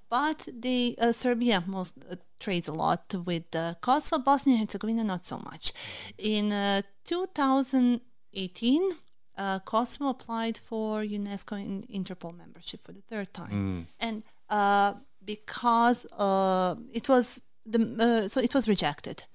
But 0.10 0.48
they, 0.54 0.96
uh, 0.98 1.12
Serbia 1.12 1.64
most 1.68 1.96
uh, 2.10 2.16
trades 2.40 2.70
a 2.70 2.74
lot 2.74 3.14
with 3.26 3.54
uh, 3.54 3.74
Kosovo, 3.82 4.24
Bosnia 4.24 4.58
Herzegovina 4.58 5.04
not 5.04 5.26
so 5.26 5.38
much. 5.40 5.74
In 6.18 6.54
uh, 6.54 6.82
2018, 7.04 8.92
uh, 9.38 9.60
Kosovo 9.60 10.10
applied 10.10 10.58
for 10.58 11.02
UNESCO 11.02 11.58
and 11.58 11.88
Interpol 11.90 12.38
membership 12.38 12.82
for 12.84 12.94
the 12.94 13.02
third 13.02 13.34
time, 13.34 13.52
mm. 13.52 13.86
and 14.00 14.24
uh, 14.52 14.94
because 15.24 16.06
uh, 16.18 16.76
it 16.94 17.10
was 17.10 17.42
the 17.66 17.80
uh, 17.80 18.28
so 18.28 18.42
it 18.42 18.54
was 18.54 18.68
rejected. 18.68 19.26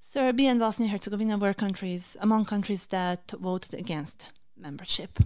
Serbia 0.00 0.50
and 0.50 0.60
Bosnia 0.60 0.86
and 0.86 0.92
Herzegovina 0.92 1.36
were 1.38 1.54
countries 1.54 2.16
among 2.20 2.46
countries 2.46 2.86
that 2.88 3.30
voted 3.38 3.74
against 3.74 4.32
membership. 4.56 5.18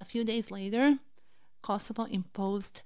A 0.00 0.04
few 0.04 0.24
days 0.24 0.50
later, 0.50 0.98
Kosovo 1.62 2.04
imposed 2.04 2.82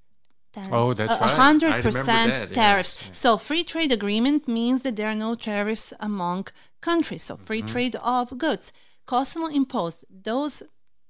10, 0.52 0.68
oh, 0.72 0.94
that's 0.94 1.20
right. 1.20 1.60
100% 1.60 2.52
tariffs. 2.52 2.98
Yes. 3.06 3.18
So, 3.18 3.36
free 3.36 3.64
trade 3.64 3.92
agreement 3.92 4.46
means 4.46 4.82
that 4.84 4.96
there 4.96 5.08
are 5.08 5.14
no 5.14 5.34
tariffs 5.34 5.92
among 6.00 6.46
countries. 6.80 7.22
So, 7.24 7.36
free 7.36 7.58
mm-hmm. 7.58 7.68
trade 7.68 7.96
of 7.96 8.38
goods. 8.38 8.72
Kosovo 9.06 9.46
imposed 9.46 10.04
those 10.08 10.62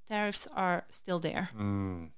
tariffs 0.08 0.48
are 0.54 0.84
still 0.90 1.18
there. 1.18 1.50
Mm. 1.56 2.10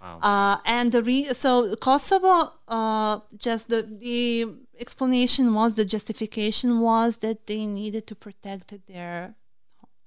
Wow. 0.00 0.20
Uh, 0.22 0.56
and 0.64 0.92
the 0.92 1.02
re- 1.02 1.32
so 1.34 1.74
Kosovo, 1.76 2.52
uh, 2.68 3.20
just 3.36 3.68
the 3.68 3.82
the 3.82 4.46
explanation 4.78 5.54
was 5.54 5.74
the 5.74 5.84
justification 5.84 6.80
was 6.80 7.16
that 7.18 7.46
they 7.46 7.66
needed 7.66 8.06
to 8.06 8.14
protect 8.14 8.72
their 8.86 9.34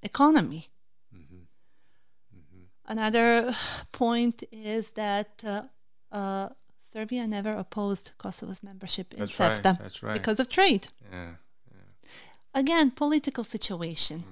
economy. 0.02 0.68
Another 2.86 3.56
point 3.92 4.44
is 4.52 4.92
that 4.92 5.44
uh, 5.46 5.62
uh, 6.12 6.50
Serbia 6.82 7.26
never 7.28 7.54
opposed 7.54 8.12
Kosovo's 8.18 8.64
membership 8.64 9.14
in 9.14 9.20
That's 9.20 9.40
right, 9.40 9.64
that's 9.64 10.04
right. 10.04 10.14
because 10.14 10.40
of 10.42 10.50
trade. 10.50 10.88
yeah. 11.12 11.36
Again, 12.54 12.92
political 12.92 13.46
situation. 13.46 14.24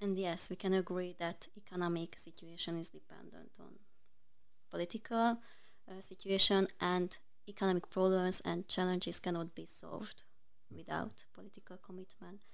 And 0.00 0.16
yes, 0.16 0.48
we 0.48 0.56
can 0.56 0.72
agree 0.72 1.14
that 1.18 1.48
economic 1.56 2.16
situation 2.18 2.78
is 2.78 2.88
dependent 2.88 3.50
on 3.60 3.72
political 4.72 5.26
uh, 5.88 6.00
situation 6.00 6.68
and 6.80 7.18
economic 7.48 7.90
problems 7.90 8.40
and 8.44 8.66
challenges 8.68 9.18
cannot 9.18 9.54
be 9.54 9.66
solved 9.66 10.22
without 10.74 11.24
political 11.34 11.76
commitment. 11.76 12.44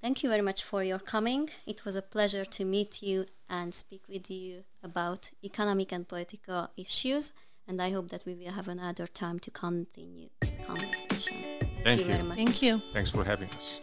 Thank 0.00 0.22
you 0.22 0.28
very 0.30 0.42
much 0.42 0.64
for 0.64 0.82
your 0.82 0.98
coming. 0.98 1.48
It 1.66 1.84
was 1.84 1.94
a 1.94 2.02
pleasure 2.02 2.44
to 2.44 2.64
meet 2.64 3.02
you 3.02 3.26
and 3.48 3.72
speak 3.72 4.02
with 4.08 4.30
you 4.30 4.64
about 4.82 5.30
economic 5.44 5.92
and 5.92 6.08
political 6.08 6.70
issues. 6.76 7.32
And 7.68 7.80
I 7.80 7.90
hope 7.90 8.08
that 8.08 8.24
we 8.26 8.34
will 8.34 8.50
have 8.50 8.66
another 8.66 9.06
time 9.06 9.38
to 9.40 9.50
continue 9.52 10.28
this 10.40 10.58
conversation. 10.66 11.36
Thank 11.84 12.00
you 12.00 12.06
you. 12.06 12.12
very 12.12 12.24
much. 12.24 12.36
Thank 12.36 12.62
you. 12.62 12.82
Thanks 12.92 13.10
for 13.10 13.22
having 13.22 13.48
us. 13.50 13.80